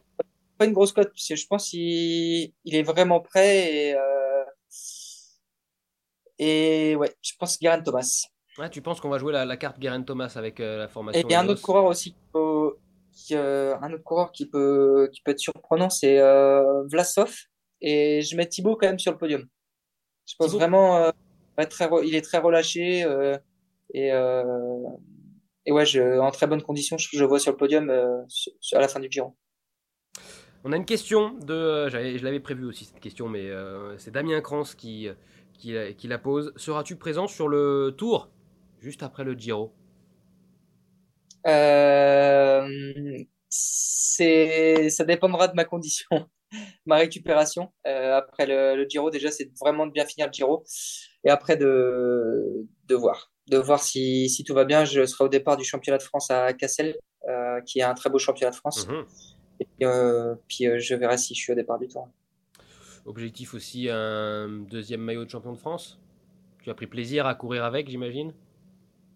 pas, 0.60 0.66
une, 0.66 0.74
grosse 0.74 0.92
cote, 0.92 1.08
parce 1.08 1.28
que 1.28 1.36
je 1.36 1.48
pense 1.48 1.70
qu'il 1.70 2.54
il 2.66 2.76
est 2.76 2.84
vraiment 2.84 3.22
prêt 3.22 3.74
et 3.74 3.96
et 6.42 6.96
ouais, 6.96 7.16
je 7.22 7.34
pense 7.38 7.60
Guerin 7.60 7.82
Thomas. 7.82 8.26
Ouais, 8.58 8.68
tu 8.70 8.82
penses 8.82 9.00
qu'on 9.00 9.10
va 9.10 9.20
jouer 9.20 9.32
la, 9.32 9.58
carte 9.58 9.80
Guerin 9.80 10.02
Thomas 10.02 10.34
avec 10.36 10.60
euh, 10.60 10.80
la 10.80 10.88
formation 10.88 11.22
Et 11.22 11.24
il 11.24 11.32
y 11.32 11.36
a 11.36 11.40
un 11.40 11.48
autre 11.48 11.62
coureur 11.62 11.86
aussi, 11.86 12.16
qui, 13.14 13.36
euh, 13.36 13.78
un 13.80 13.94
autre 13.94 14.04
coureur 14.04 14.32
qui 14.32 14.50
peut, 14.50 15.08
qui 15.14 15.22
peut 15.22 15.32
être 15.32 15.40
surprenant, 15.40 15.92
c'est 15.92 16.18
euh, 16.18 16.84
Vlasov. 16.88 17.32
Et 17.80 18.24
je 18.24 18.36
mets 18.36 18.48
Thibaut 18.48 18.76
quand 18.76 18.88
même 18.88 18.98
sur 18.98 19.12
le 19.12 19.20
podium. 19.20 19.46
Je 20.28 20.34
pense 20.36 20.52
vraiment, 20.54 21.12
très, 21.70 21.88
il 22.04 22.16
est 22.16 22.22
très 22.22 22.40
relâché 22.40 23.06
et, 23.94 24.08
et 24.08 25.72
ouais, 25.72 25.86
je, 25.86 26.20
en 26.20 26.32
très 26.32 26.48
bonne 26.48 26.62
condition, 26.62 26.98
je, 26.98 27.08
je 27.12 27.24
vois 27.24 27.40
sur 27.40 27.52
le 27.52 27.58
podium 27.58 27.90
à 27.90 28.80
la 28.80 28.88
fin 28.88 29.00
du 29.00 29.10
Giro. 29.12 29.36
On 30.64 30.72
a 30.72 30.76
une 30.76 30.86
question 30.86 31.34
de, 31.40 31.90
je 31.90 32.24
l'avais 32.24 32.40
prévu 32.40 32.66
aussi 32.66 32.86
cette 32.86 33.00
question, 33.00 33.28
mais 33.28 33.50
c'est 33.98 34.12
Damien 34.12 34.42
Krantz 34.42 34.76
qui 34.76 35.10
qui, 35.62 36.08
la 36.08 36.18
pose. 36.18 36.54
Seras-tu 36.56 36.96
présent 36.96 37.28
sur 37.28 37.48
le 37.48 37.94
tour 37.98 38.30
juste 38.80 39.04
après 39.04 39.24
le 39.24 39.34
Giro? 39.34 39.74
Euh, 41.48 42.68
Ça 43.50 45.06
dépendra 45.06 45.48
de 45.48 45.54
ma 45.56 45.66
condition, 45.66 46.08
ma 46.86 46.98
récupération. 46.98 47.72
Euh, 47.88 48.16
après 48.16 48.46
le, 48.48 48.86
Giro, 48.90 49.10
déjà, 49.10 49.32
c'est 49.32 49.52
vraiment 49.60 49.86
de 49.86 49.92
bien 49.92 50.06
finir 50.06 50.28
le 50.28 50.34
Giro. 50.34 50.64
Et 51.24 51.30
après, 51.30 51.58
de, 51.58 52.68
de 52.88 52.96
voir. 52.96 53.32
De 53.48 53.58
voir 53.58 53.82
si, 53.84 54.30
si, 54.30 54.44
tout 54.44 54.54
va 54.54 54.66
bien. 54.66 54.86
Je 54.86 55.06
serai 55.06 55.26
au 55.26 55.30
départ 55.30 55.58
du 55.58 55.64
championnat 55.64 55.98
de 55.98 56.04
France 56.04 56.32
à 56.32 56.54
Cassel, 56.54 56.96
euh, 57.28 57.62
qui 57.62 57.80
est 57.80 57.84
un 57.84 57.94
très 57.94 58.10
beau 58.10 58.18
championnat 58.18 58.52
de 58.52 58.56
France. 58.56 58.88
Mhm. 58.88 59.06
Et 59.60 59.66
puis, 59.66 59.86
euh, 59.86 60.36
puis 60.48 60.80
je 60.80 60.96
verrai 60.96 61.18
si 61.18 61.36
je 61.36 61.40
suis 61.40 61.52
au 61.52 61.56
départ 61.56 61.78
du 61.78 61.88
tour. 61.88 62.08
Objectif 63.06 63.54
aussi 63.54 63.90
un 63.90 64.48
deuxième 64.70 65.02
maillot 65.02 65.26
de 65.26 65.30
champion 65.30 65.54
de 65.54 65.58
France. 65.58 66.00
Tu 66.62 66.70
as 66.70 66.76
pris 66.76 66.88
plaisir 66.88 67.26
à 67.26 67.34
courir 67.34 67.64
avec, 67.66 67.90
j'imagine? 67.90 68.34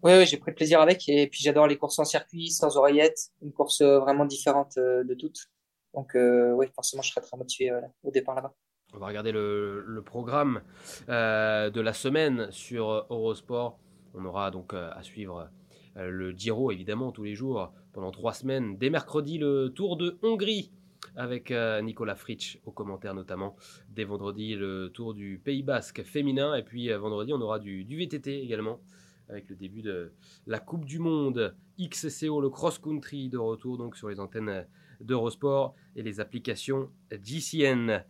Oui, 0.02 0.12
oui 0.18 0.26
j'ai 0.26 0.36
pris 0.36 0.52
plaisir 0.52 0.80
avec. 0.80 1.08
Et 1.08 1.28
puis 1.28 1.40
j'adore 1.42 1.66
les 1.66 1.76
courses 1.76 1.98
en 1.98 2.04
circuit, 2.04 2.50
sans 2.50 2.76
oreillettes. 2.76 3.30
Une 3.42 3.52
course 3.52 3.80
euh, 3.80 3.98
vraiment 4.00 4.24
différente 4.24 4.76
euh, 4.78 5.04
de 5.04 5.14
toutes. 5.14 5.46
Donc 5.94 6.16
euh, 6.16 6.52
oui, 6.52 6.66
forcément, 6.74 7.02
je 7.02 7.10
serais 7.10 7.20
très 7.20 7.36
motivé 7.36 7.72
au 8.02 8.10
départ 8.10 8.34
là-bas. 8.34 8.52
On 8.94 8.98
va 8.98 9.06
regarder 9.06 9.32
le, 9.32 10.02
programme 10.04 10.62
de 11.08 11.80
la 11.80 11.92
semaine 11.92 12.50
sur 12.50 13.06
Eurosport. 13.10 13.78
On 14.14 14.24
aura 14.24 14.50
donc 14.50 14.74
à 14.74 15.02
suivre 15.02 15.50
le 15.96 16.30
Giro, 16.32 16.70
évidemment, 16.70 17.12
tous 17.12 17.24
les 17.24 17.34
jours, 17.34 17.72
pendant 17.92 18.10
trois 18.10 18.32
semaines. 18.32 18.78
Dès 18.78 18.90
mercredi, 18.90 19.38
le 19.38 19.70
Tour 19.74 19.96
de 19.96 20.18
Hongrie 20.22 20.70
avec 21.14 21.50
euh, 21.50 21.80
Nicolas 21.82 22.16
Fritsch 22.16 22.58
au 22.64 22.72
commentaire 22.72 23.14
notamment. 23.14 23.56
Dès 23.88 24.04
vendredi, 24.04 24.54
le 24.54 24.90
tour 24.92 25.14
du 25.14 25.40
Pays 25.42 25.62
Basque 25.62 26.02
féminin. 26.02 26.54
Et 26.54 26.62
puis 26.62 26.90
euh, 26.90 26.98
vendredi, 26.98 27.32
on 27.32 27.40
aura 27.40 27.58
du, 27.58 27.84
VTT 27.84 28.42
également 28.42 28.80
avec 29.28 29.48
le 29.48 29.56
début 29.56 29.82
de 29.82 30.12
la 30.46 30.60
Coupe 30.60 30.84
du 30.84 30.98
Monde 30.98 31.56
XCO, 31.80 32.40
le 32.40 32.48
cross-country 32.48 33.28
de 33.28 33.38
retour 33.38 33.76
donc 33.76 33.96
sur 33.96 34.08
les 34.08 34.20
antennes 34.20 34.66
d'Eurosport 35.00 35.74
et 35.96 36.02
les 36.02 36.20
applications 36.20 36.90
GCN. 37.10 38.04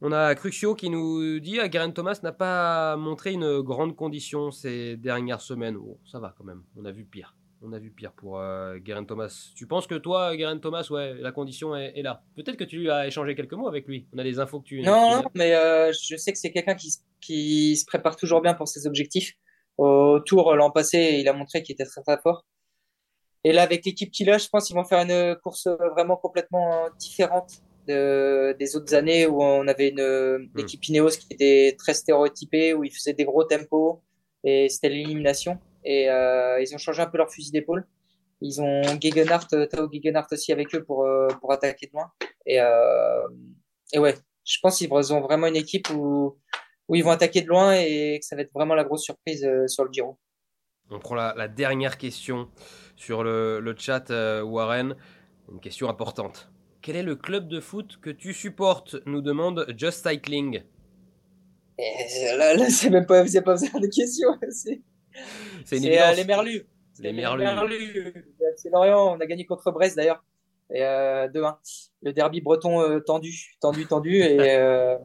On 0.00 0.12
a 0.12 0.34
Cruxio 0.36 0.76
qui 0.76 0.90
nous 0.90 1.40
dit 1.40 1.56
que 1.56 1.62
ah, 1.62 1.68
Garen 1.68 1.92
Thomas 1.92 2.20
n'a 2.22 2.30
pas 2.30 2.96
montré 2.96 3.32
une 3.32 3.62
grande 3.62 3.96
condition 3.96 4.52
ces 4.52 4.96
dernières 4.96 5.40
semaines. 5.40 5.76
Oh, 5.76 5.98
ça 6.04 6.20
va 6.20 6.34
quand 6.38 6.44
même, 6.44 6.62
on 6.76 6.84
a 6.84 6.92
vu 6.92 7.04
pire. 7.04 7.34
On 7.62 7.72
a 7.72 7.78
vu 7.78 7.90
pire 7.90 8.12
pour 8.12 8.38
euh, 8.38 8.78
Guerin 8.78 9.04
Thomas. 9.04 9.50
Tu 9.56 9.66
penses 9.66 9.86
que 9.86 9.96
toi, 9.96 10.36
Guerin 10.36 10.58
Thomas, 10.58 10.86
ouais, 10.90 11.14
la 11.14 11.32
condition 11.32 11.74
est, 11.74 12.02
là? 12.02 12.22
Peut-être 12.36 12.56
que 12.56 12.64
tu 12.64 12.90
as 12.90 13.06
échangé 13.06 13.34
quelques 13.34 13.54
mots 13.54 13.66
avec 13.66 13.88
lui. 13.88 14.06
On 14.12 14.18
a 14.18 14.22
des 14.22 14.38
infos 14.38 14.60
que 14.60 14.66
tu. 14.66 14.82
Non, 14.82 15.24
mais 15.34 15.54
euh, 15.54 15.92
je 15.92 16.16
sais 16.16 16.32
que 16.32 16.38
c'est 16.38 16.52
quelqu'un 16.52 16.76
qui, 16.76 16.94
qui 17.20 17.76
se 17.76 17.84
prépare 17.84 18.16
toujours 18.16 18.40
bien 18.42 18.54
pour 18.54 18.68
ses 18.68 18.86
objectifs. 18.86 19.34
Au 19.76 20.20
tour 20.20 20.54
l'an 20.54 20.70
passé, 20.70 21.18
il 21.20 21.28
a 21.28 21.32
montré 21.32 21.62
qu'il 21.62 21.74
était 21.74 21.84
très 21.84 22.02
très 22.02 22.18
fort. 22.18 22.44
Et 23.44 23.52
là, 23.52 23.62
avec 23.62 23.84
l'équipe 23.84 24.10
qu'il 24.10 24.30
a, 24.30 24.38
je 24.38 24.48
pense 24.48 24.66
qu'ils 24.66 24.76
vont 24.76 24.84
faire 24.84 25.00
une 25.00 25.36
course 25.36 25.68
vraiment 25.94 26.16
complètement 26.16 26.88
différente 26.98 27.62
de, 27.88 28.56
des 28.58 28.76
autres 28.76 28.94
années 28.94 29.26
où 29.26 29.42
on 29.42 29.66
avait 29.66 29.88
une, 29.88 30.48
hmm. 30.54 30.58
équipe 30.58 30.84
Ineos 30.88 31.10
qui 31.10 31.26
était 31.30 31.74
très 31.78 31.94
stéréotypée, 31.94 32.74
où 32.74 32.84
ils 32.84 32.92
faisaient 32.92 33.14
des 33.14 33.24
gros 33.24 33.44
tempos 33.44 34.02
et 34.44 34.68
c'était 34.68 34.88
l'élimination. 34.88 35.58
Et 35.88 36.10
euh, 36.10 36.60
ils 36.60 36.74
ont 36.74 36.78
changé 36.78 37.00
un 37.00 37.06
peu 37.06 37.16
leur 37.16 37.32
fusil 37.32 37.50
d'épaule. 37.50 37.86
Ils 38.42 38.60
ont 38.60 38.82
Gegenhardt, 39.00 39.46
euh, 39.54 39.64
Tao 39.64 39.88
Gegenhardt 39.90 40.28
aussi 40.30 40.52
avec 40.52 40.74
eux 40.74 40.84
pour, 40.84 41.06
euh, 41.06 41.28
pour 41.40 41.50
attaquer 41.50 41.86
de 41.86 41.92
loin. 41.94 42.12
Et, 42.44 42.58
et 43.94 43.98
ouais, 43.98 44.14
je 44.44 44.58
pense 44.62 44.76
qu'ils 44.76 44.92
ont 44.92 45.20
vraiment 45.22 45.46
une 45.46 45.56
équipe 45.56 45.88
où, 45.88 46.36
où 46.88 46.94
ils 46.94 47.02
vont 47.02 47.10
attaquer 47.10 47.40
de 47.40 47.48
loin 47.48 47.72
et 47.72 48.18
que 48.20 48.26
ça 48.26 48.36
va 48.36 48.42
être 48.42 48.52
vraiment 48.52 48.74
la 48.74 48.84
grosse 48.84 49.02
surprise 49.02 49.48
sur 49.66 49.84
le 49.84 49.90
Giro. 49.90 50.18
On 50.90 50.98
prend 50.98 51.14
la, 51.14 51.48
dernière 51.48 51.96
question 51.96 52.50
sur 52.96 53.22
le, 53.24 53.58
le 53.60 53.74
chat, 53.76 54.10
Warren. 54.42 54.94
Une 55.50 55.60
question 55.60 55.88
importante. 55.88 56.50
Quel 56.82 56.96
est 56.96 57.02
le 57.02 57.16
club 57.16 57.48
de 57.48 57.60
foot 57.60 57.98
que 58.02 58.10
tu 58.10 58.34
supportes 58.34 58.96
nous 59.06 59.22
demande 59.22 59.66
Just 59.74 60.06
Cycling. 60.06 60.62
là, 61.78 62.56
là 62.56 62.68
c'est 62.68 62.90
même 62.90 63.06
pas, 63.06 63.24
pas 63.24 63.52
besoin 63.52 63.80
de 63.80 63.86
questions. 63.86 64.38
C'est 65.64 65.76
euh, 65.76 66.12
les 66.12 66.24
Merlus. 66.24 66.66
Les 67.00 67.12
Merlus. 67.12 68.12
C'est 68.56 68.70
Lorient. 68.70 69.16
On 69.16 69.20
a 69.20 69.26
gagné 69.26 69.44
contre 69.46 69.70
Brest 69.70 69.96
d'ailleurs. 69.96 70.22
Et 70.72 70.84
euh, 70.84 71.28
2-1. 71.28 71.56
Le 72.02 72.12
derby 72.12 72.40
breton 72.40 72.80
euh, 72.80 73.00
tendu, 73.00 73.56
tendu, 73.60 73.86
tendu. 73.86 74.16
Et, 74.16 74.38
euh, 74.56 74.96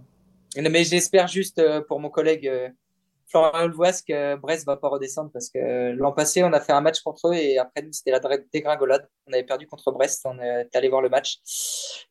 mais 0.57 0.83
j'espère 0.83 1.27
juste 1.27 1.61
pour 1.87 1.99
mon 1.99 2.09
collègue 2.09 2.51
Florian 3.27 3.63
Olvois 3.63 3.91
que 4.07 4.35
Brest 4.35 4.65
va 4.65 4.77
pas 4.77 4.89
redescendre 4.89 5.31
parce 5.31 5.49
que 5.49 5.91
l'an 5.93 6.11
passé, 6.11 6.43
on 6.43 6.53
a 6.53 6.59
fait 6.59 6.73
un 6.73 6.81
match 6.81 7.01
contre 7.01 7.29
eux 7.29 7.33
et 7.33 7.57
après 7.57 7.81
nous, 7.81 7.91
c'était 7.91 8.11
la 8.11 8.19
dégringolade. 8.51 9.09
On 9.27 9.33
avait 9.33 9.43
perdu 9.43 9.65
contre 9.65 9.91
Brest, 9.91 10.21
on 10.25 10.39
est 10.39 10.75
allé 10.75 10.89
voir 10.89 11.01
le 11.01 11.09
match. 11.09 11.39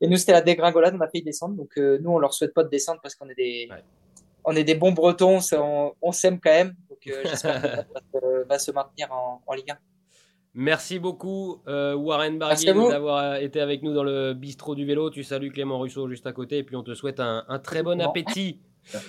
Et 0.01 0.09
nous, 0.09 0.17
c'était 0.17 0.33
la 0.33 0.41
dégringolade, 0.41 0.95
on 0.97 1.01
a 1.01 1.09
failli 1.09 1.23
descendre. 1.23 1.55
Donc 1.55 1.77
nous, 1.77 2.11
on 2.11 2.19
leur 2.19 2.35
souhaite 2.35 2.55
pas 2.55 2.65
de 2.65 2.69
descendre 2.69 3.01
parce 3.01 3.15
qu'on 3.15 3.29
est 3.29 3.37
des, 3.37 3.69
Ouais. 3.71 3.85
on 4.45 4.57
est 4.57 4.65
des 4.65 4.75
bons 4.75 4.93
Bretons, 4.93 5.39
on 6.03 6.13
s'aime 6.13 6.41
quand 6.41 6.51
même. 6.51 6.75
Donc 7.07 7.15
euh, 7.15 7.21
j'espère 7.25 7.63
que 7.63 7.69
va, 7.69 8.01
se- 8.21 8.47
va 8.49 8.59
se 8.59 8.71
maintenir 8.71 9.13
en, 9.13 9.43
en 9.47 9.55
Ligue 9.55 9.71
1. 9.71 9.79
Merci 10.55 10.99
beaucoup, 10.99 11.63
euh, 11.67 11.95
Warren 11.95 12.39
Barguil, 12.39 12.67
d'avoir 12.75 13.19
euh, 13.19 13.35
été 13.37 13.59
avec 13.61 13.83
nous 13.83 13.95
dans 13.95 14.05
le 14.05 14.35
bistrot 14.35 14.75
du 14.75 14.85
vélo. 14.85 15.09
Tu 15.11 15.25
salues 15.25 15.51
Clément 15.51 15.79
Russo 15.79 16.07
juste 16.09 16.27
à 16.27 16.33
côté. 16.33 16.59
Et 16.59 16.63
puis, 16.63 16.77
on 16.77 16.83
te 16.83 16.93
souhaite 16.95 17.21
un, 17.21 17.45
un 17.49 17.59
très 17.59 17.83
bon 17.83 17.97
Bon. 17.97 18.05
appétit. 18.07 18.61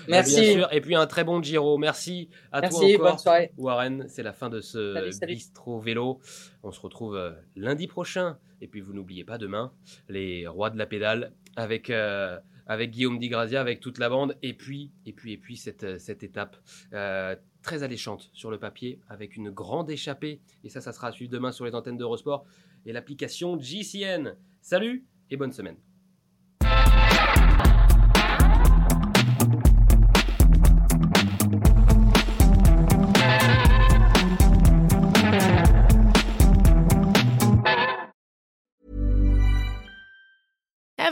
Merci. 0.07 0.39
Bien 0.41 0.53
sûr. 0.53 0.67
Et 0.73 0.79
puis, 0.79 0.95
un 0.95 1.05
très 1.05 1.25
bon 1.25 1.43
Giro. 1.43 1.77
Merci 1.77 2.29
à 2.53 2.61
Merci, 2.61 2.77
toi 2.79 2.87
encore. 2.95 3.09
bonne 3.11 3.17
soirée. 3.19 3.51
Warren, 3.57 4.05
c'est 4.07 4.23
la 4.23 4.31
fin 4.31 4.49
de 4.49 4.61
ce 4.61 4.93
Salut, 4.93 5.11
salut. 5.11 5.33
bistrot 5.33 5.79
vélo. 5.81 6.19
On 6.63 6.71
se 6.71 6.79
retrouve 6.79 7.17
euh, 7.17 7.31
lundi 7.57 7.87
prochain. 7.87 8.37
Et 8.61 8.67
puis, 8.67 8.79
vous 8.79 8.93
n'oubliez 8.93 9.25
pas 9.25 9.37
demain, 9.37 9.73
les 10.07 10.47
rois 10.47 10.69
de 10.69 10.77
la 10.77 10.85
pédale 10.85 11.33
avec, 11.57 11.89
euh, 11.89 12.39
avec 12.67 12.91
Guillaume 12.91 13.19
Di 13.19 13.29
Grazia, 13.29 13.61
avec 13.61 13.79
toute 13.79 13.97
la 13.97 14.09
bande. 14.09 14.37
Et 14.41 14.53
puis, 14.53 14.91
et 15.05 15.13
puis, 15.13 15.33
et 15.33 15.37
puis 15.37 15.57
cette, 15.57 15.83
euh, 15.83 15.97
cette 15.97 16.23
étape 16.23 16.57
euh, 16.93 17.35
très 17.61 17.83
alléchante 17.83 18.29
sur 18.33 18.51
le 18.51 18.59
papier 18.59 18.99
avec 19.09 19.35
une 19.35 19.49
grande 19.49 19.89
échappée. 19.89 20.41
Et 20.63 20.69
ça, 20.69 20.81
ça 20.81 20.91
sera 20.91 21.07
à 21.07 21.11
suivre 21.11 21.31
demain 21.31 21.51
sur 21.51 21.65
les 21.65 21.75
antennes 21.75 21.97
d'Eurosport 21.97 22.45
et 22.85 22.93
l'application 22.93 23.57
GCN. 23.59 24.35
Salut 24.61 25.05
et 25.29 25.37
bonne 25.37 25.51
semaine. 25.51 25.92